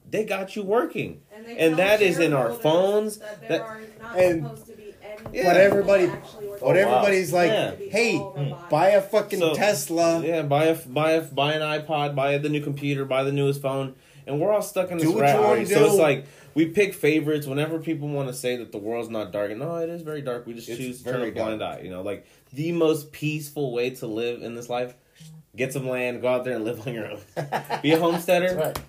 [0.10, 3.18] they got you working, they and that is in our phones.
[3.18, 4.84] That there That are not And- supposed to be.
[5.34, 5.44] Yeah.
[5.52, 6.60] But everybody, actually working.
[6.68, 6.96] but Oh, wow.
[7.00, 7.72] everybody's like, Yeah.
[7.92, 10.24] hey, All buy a fucking So- Tesla.
[10.26, 13.62] yeah, buy a buy a buy an iPod, buy the new computer, buy the newest
[13.62, 13.96] phone,
[14.28, 15.70] and we're all stuck in this Do rat race.
[15.74, 16.26] So it's like
[16.58, 19.51] we pick favorites whenever people want to say that the world's not dark.
[19.51, 20.47] And no, it is very dark.
[20.47, 21.80] We just It's choose to turn a blind dark.
[21.80, 21.82] eye.
[21.84, 24.95] You know, like the most peaceful way to live in this life:
[25.55, 27.20] get some land, go out there and live on your own.
[27.84, 28.55] Be a homesteader.
[28.55, 28.80] Right.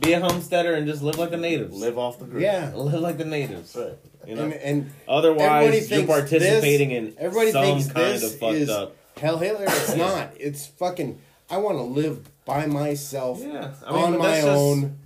[0.00, 1.74] Be a homesteader and just live like the natives.
[1.74, 2.42] Live off the grid.
[2.42, 2.72] Yeah.
[2.74, 3.72] Live like the natives.
[3.72, 3.98] That's right.
[4.28, 4.42] You know.
[4.42, 8.68] And, and Otherwise, you're participating this- in everybody some thinks kind this of fucked is
[8.68, 8.96] up.
[9.16, 9.64] Hell, Hitler.
[9.68, 10.32] It's not.
[10.40, 11.20] It's fucking.
[11.48, 14.98] I want to live by myself Yeah, I mean, on my that's just- own.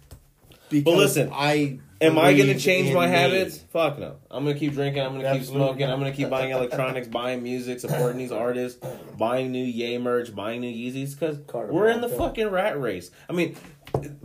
[0.70, 3.12] Because listen, I Am I going to change my me.
[3.12, 3.58] habits?
[3.72, 4.16] Fuck no.
[4.30, 5.02] I'm going to keep drinking.
[5.02, 5.90] I'm going to keep smoking.
[5.90, 8.80] I'm going to keep buying electronics, buying music, supporting these artists,
[9.18, 11.38] buying new Ye merch, buying new Yeezys because
[11.68, 13.10] we're in the fucking rat race.
[13.28, 13.56] I mean,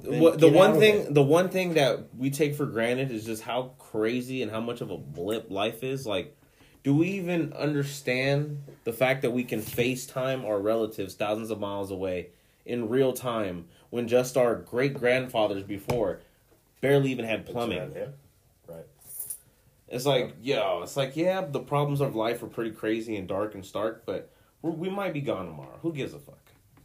[0.04, 3.74] what, the one thing, the one thing that we take for granted is just how
[3.78, 6.06] crazy and how much of a blip life is.
[6.06, 6.38] Like,
[6.84, 11.92] do we even understand the fact that we can FaceTime our relatives thousands of miles
[11.92, 12.30] away
[12.66, 16.22] in real time when just our great grandfathers before
[16.86, 17.92] barely even had plumbing?
[17.96, 18.06] Yeah.
[18.68, 18.86] Right.
[19.90, 23.54] It's like, yo, it's like, yeah, the problems of life are pretty crazy and dark
[23.56, 24.32] and stark, but
[24.62, 25.80] we're, we might be gone tomorrow.
[25.82, 26.38] Who gives a fuck?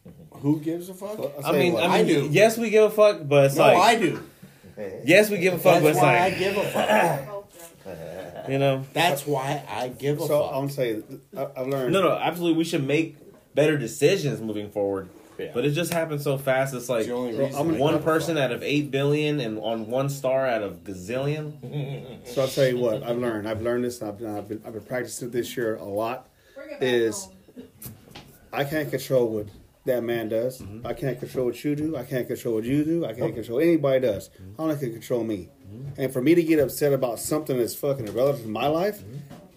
[0.08, 0.38] Mm-hmm.
[0.38, 1.18] Who gives a fuck?
[1.18, 1.84] I'll I mean, what.
[1.84, 2.28] I mean, I do.
[2.30, 4.22] yes, we give a fuck, but it's no, like, I do.
[5.04, 8.48] yes, we give a fuck, That's but it's why I give a fuck.
[8.48, 10.54] you know, That's why I give a So fuck.
[10.54, 11.92] I'm saying I- I've learned.
[11.92, 13.16] no, no, absolutely, we should make
[13.54, 15.08] better decisions moving forward.
[15.40, 15.50] Yeah.
[15.54, 16.74] But it just happens so fast.
[16.74, 19.40] It's like It's the only Well, reason I'm one give person out of eight billion,
[19.40, 22.26] and on one star out of gazillion.
[22.26, 23.48] So I'll tell you what I've learned.
[23.48, 24.00] I've learned this.
[24.00, 26.28] And I've, I've been I've been practicing it this year a lot.
[26.80, 27.28] Is
[28.52, 29.46] I can't control what
[29.86, 30.60] that man does.
[30.60, 30.86] Mm-hmm.
[30.86, 31.96] I can't control what you do.
[31.96, 33.04] I can't control what you do.
[33.06, 34.28] I can't control what anybody does.
[34.28, 34.60] Mm-hmm.
[34.60, 35.48] I only can control me.
[35.66, 36.00] Mm-hmm.
[36.02, 39.02] And for me to get upset about something that's fucking irrelevant to my life,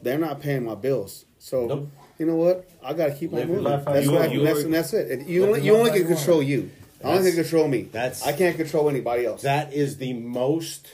[0.02, 1.26] they're not paying my bills.
[1.40, 1.90] So Nope.
[2.18, 2.70] You know what?
[2.84, 3.86] I got to keep on Live your moving.
[3.86, 4.26] That's you what I.
[4.28, 5.12] You that's, and that's it.
[5.12, 6.50] And you only you only can control want.
[6.50, 6.72] you.
[7.04, 7.84] I only can control me.
[7.84, 9.42] that's- I can't control anybody else.
[9.42, 10.88] That is the most,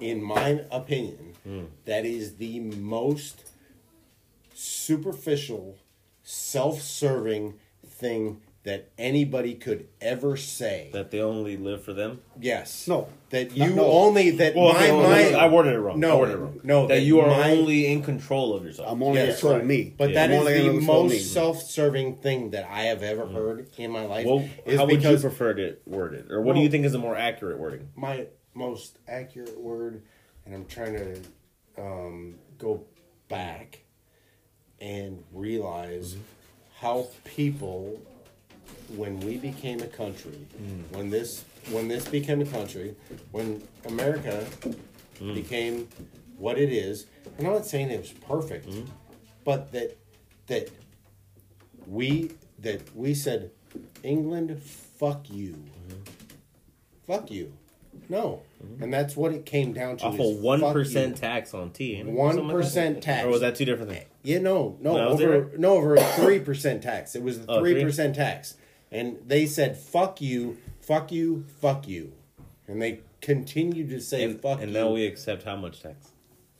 [0.00, 1.64] in my opinion, hmm.
[1.84, 3.44] that is the most
[4.52, 5.76] superficial,
[6.24, 7.54] self-serving
[7.86, 10.90] thing that anybody could ever say.
[10.92, 12.20] That they only live for them.
[12.38, 12.88] yes.
[12.88, 13.08] No.
[13.30, 13.84] That you no.
[13.84, 16.00] only that Well, my no, my no, I worded it wrong.
[16.00, 16.60] No, I worded it wrong.
[16.64, 18.88] no, that you are my- only in control of yourself.
[18.90, 19.64] I'm only Yes, control right.
[19.66, 19.94] me.
[19.96, 20.26] But Yeah.
[20.26, 21.18] that I'm is the most me.
[21.20, 24.26] self-serving thing that I have ever heard in my life.
[24.26, 26.94] Well, is how would you because prefer it worded, or what do you think is
[26.94, 27.88] a more accurate wording?
[27.94, 30.02] my most accurate word,
[30.44, 31.20] and I'm trying to
[31.80, 32.84] um, go
[33.28, 33.80] back
[34.80, 36.16] and realize
[36.80, 38.00] how people,
[38.96, 40.96] when we became a country, mm.
[40.96, 42.94] when this when this became a country,
[43.32, 44.46] when America
[45.20, 45.34] mm.
[45.34, 45.88] became
[46.38, 47.06] what it is,
[47.38, 48.86] and I'm not saying it was perfect, mm.
[49.44, 49.96] but that
[50.46, 50.70] that
[51.86, 53.50] we that we said,
[54.02, 56.02] England, fuck you, mm-hmm.
[57.06, 57.52] fuck you,
[58.08, 58.82] no, mm-hmm.
[58.84, 60.06] and that's what it came down to.
[60.06, 62.02] Off a one percent tax on tea.
[62.02, 63.24] One like tax.
[63.24, 64.06] Or was that two different things?
[64.26, 67.14] Yeah, no, no, No, over no over a three percent tax.
[67.14, 68.56] It was a Oh, three percent tax,
[68.90, 72.12] and they said "fuck you, fuck you, fuck you,"
[72.66, 76.08] and they continued to say And, "fuck and you." now we accept how much tax?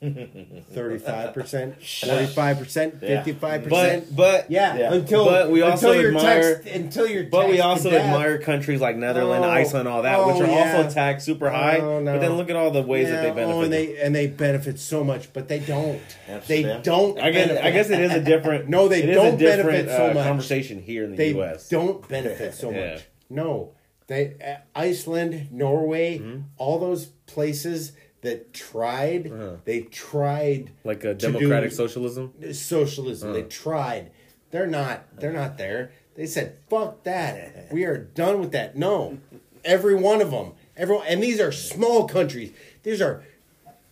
[0.02, 4.14] Thirty-five percent, forty-five percent, fifty-five percent.
[4.14, 4.92] But but Yeah, Yeah.
[4.94, 8.80] until But we also until you're admire- taxed, until you're But we also admire countries
[8.80, 10.76] like Netherlands, Oh, Iceland, all that, which oh, are yeah.
[10.76, 11.78] also taxed super high.
[11.78, 12.12] Oh, no.
[12.14, 13.54] But then look at all the ways that they benefit.
[13.54, 16.00] Oh, and they and they benefit so much, but they don't.
[16.46, 17.18] They don't.
[17.18, 17.64] I guess benefit.
[17.64, 18.68] I guess it is a different.
[18.76, 20.26] No, they it is don't a different, benefit so uh, much.
[20.26, 21.68] Conversation here in the they U.S.
[21.68, 22.92] don't benefit so Yeah.
[22.94, 23.04] much.
[23.30, 23.72] No,
[24.08, 26.40] they uh, Iceland, Norway, Mm-hmm.
[26.58, 27.92] all those places
[28.26, 29.30] that tried.
[29.32, 29.56] Uh-huh.
[29.64, 32.32] They tried like a democratic socialism.
[32.52, 33.32] socialism.
[33.32, 33.48] They Uh-huh.
[33.50, 34.10] tried.
[34.50, 35.04] They're not.
[35.18, 35.92] They're not there.
[36.14, 37.68] They said, "Fuck that.
[37.72, 39.18] We are done with that." No,
[39.64, 40.52] every one of them.
[40.76, 42.52] Everyone, and these are small countries.
[42.82, 43.22] These are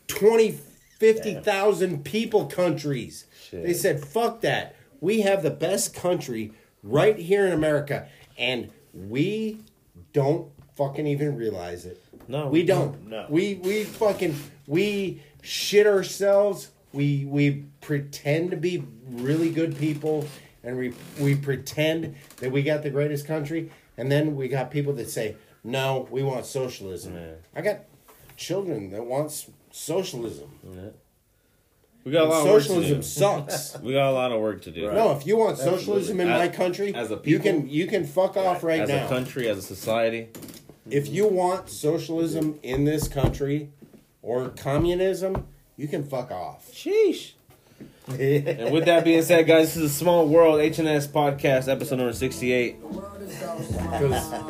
[0.07, 0.59] 20,
[0.99, 3.26] 50,000 people countries.
[3.51, 3.62] Shit.
[3.64, 4.74] They said, "Fuck that.
[5.01, 8.07] We have the best country right here in America,
[8.39, 9.61] and we
[10.12, 13.09] don't fucking even realize it." No, We don't.
[13.09, 13.27] No.
[13.29, 14.35] We we fucking
[14.66, 16.70] we shit ourselves.
[16.93, 20.27] We we pretend to be really good people
[20.62, 24.93] and we we pretend that we got the greatest country and then we got people
[24.95, 27.33] that say, "No, we want socialism." Yeah.
[27.55, 27.81] I got
[28.37, 30.51] children that wants socialism.
[32.05, 33.03] We got a And lot of work to socialism do.
[33.03, 33.79] sucks.
[33.83, 34.93] We got a lot of work to do.
[34.93, 37.87] No, if you want socialism in As- my country, as a people, you can you
[37.87, 38.97] can fuck off right as now.
[38.97, 40.29] As a country, as a society.
[40.91, 43.70] If you want socialism in this country
[44.22, 46.70] or communism, you can fuck off.
[46.72, 47.32] Sheesh.
[48.07, 52.12] And with that being said, guys, this is a small world HNS podcast, episode number
[52.12, 52.76] sixty-eight.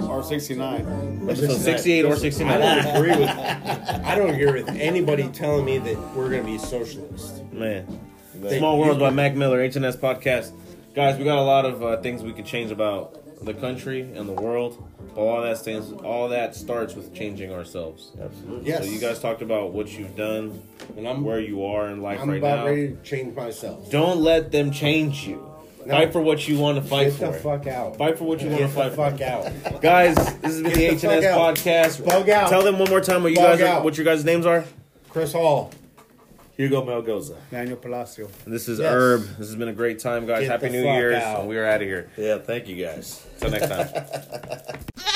[0.09, 1.21] Or 69.
[1.29, 2.63] Episode sixty-eight or I don't sixty-nine.
[2.97, 7.45] agree with I don't agree with anybody telling me that we're gonna be socialist.
[7.53, 8.01] Man,
[8.35, 10.51] They- Small World by Mac Miller, HNS podcast.
[10.95, 14.29] Guys, we got a lot of uh, things we could change about the country and
[14.29, 14.83] the world.
[15.15, 18.13] But all that stands, all that starts with changing ourselves.
[18.21, 18.69] Absolutely.
[18.69, 18.85] Yes.
[18.85, 20.61] So you guys talked about what you've done,
[20.97, 23.91] And I'm where you are in life I'm right about ready to change myself.
[23.91, 25.51] Don't let them change you.
[25.87, 25.95] No.
[25.95, 27.27] Fight for what you want to fight Get for.
[27.27, 27.97] the fuck out.
[27.99, 29.11] Fight for what you want to Get fight the for.
[29.11, 29.83] fuck out.
[29.83, 31.57] Guys, this has been the Get H the and S out.
[31.57, 32.05] podcast.
[32.07, 32.49] Bug out.
[32.49, 34.65] Tell them one more time what you Bug guys are, what your guys' names are.
[35.11, 35.71] Chris Hall.
[36.57, 37.37] Hugo Melgoza.
[37.51, 38.29] Daniel Palacio.
[38.45, 38.93] And this is Yes.
[38.93, 39.21] Herb.
[39.39, 40.43] This has been a great time, guys.
[40.43, 41.41] Get Happy New fuck Year's, out.
[41.41, 42.11] and we are out of here.
[42.17, 43.27] Yeah, thank you guys.
[43.41, 45.05] Until next time.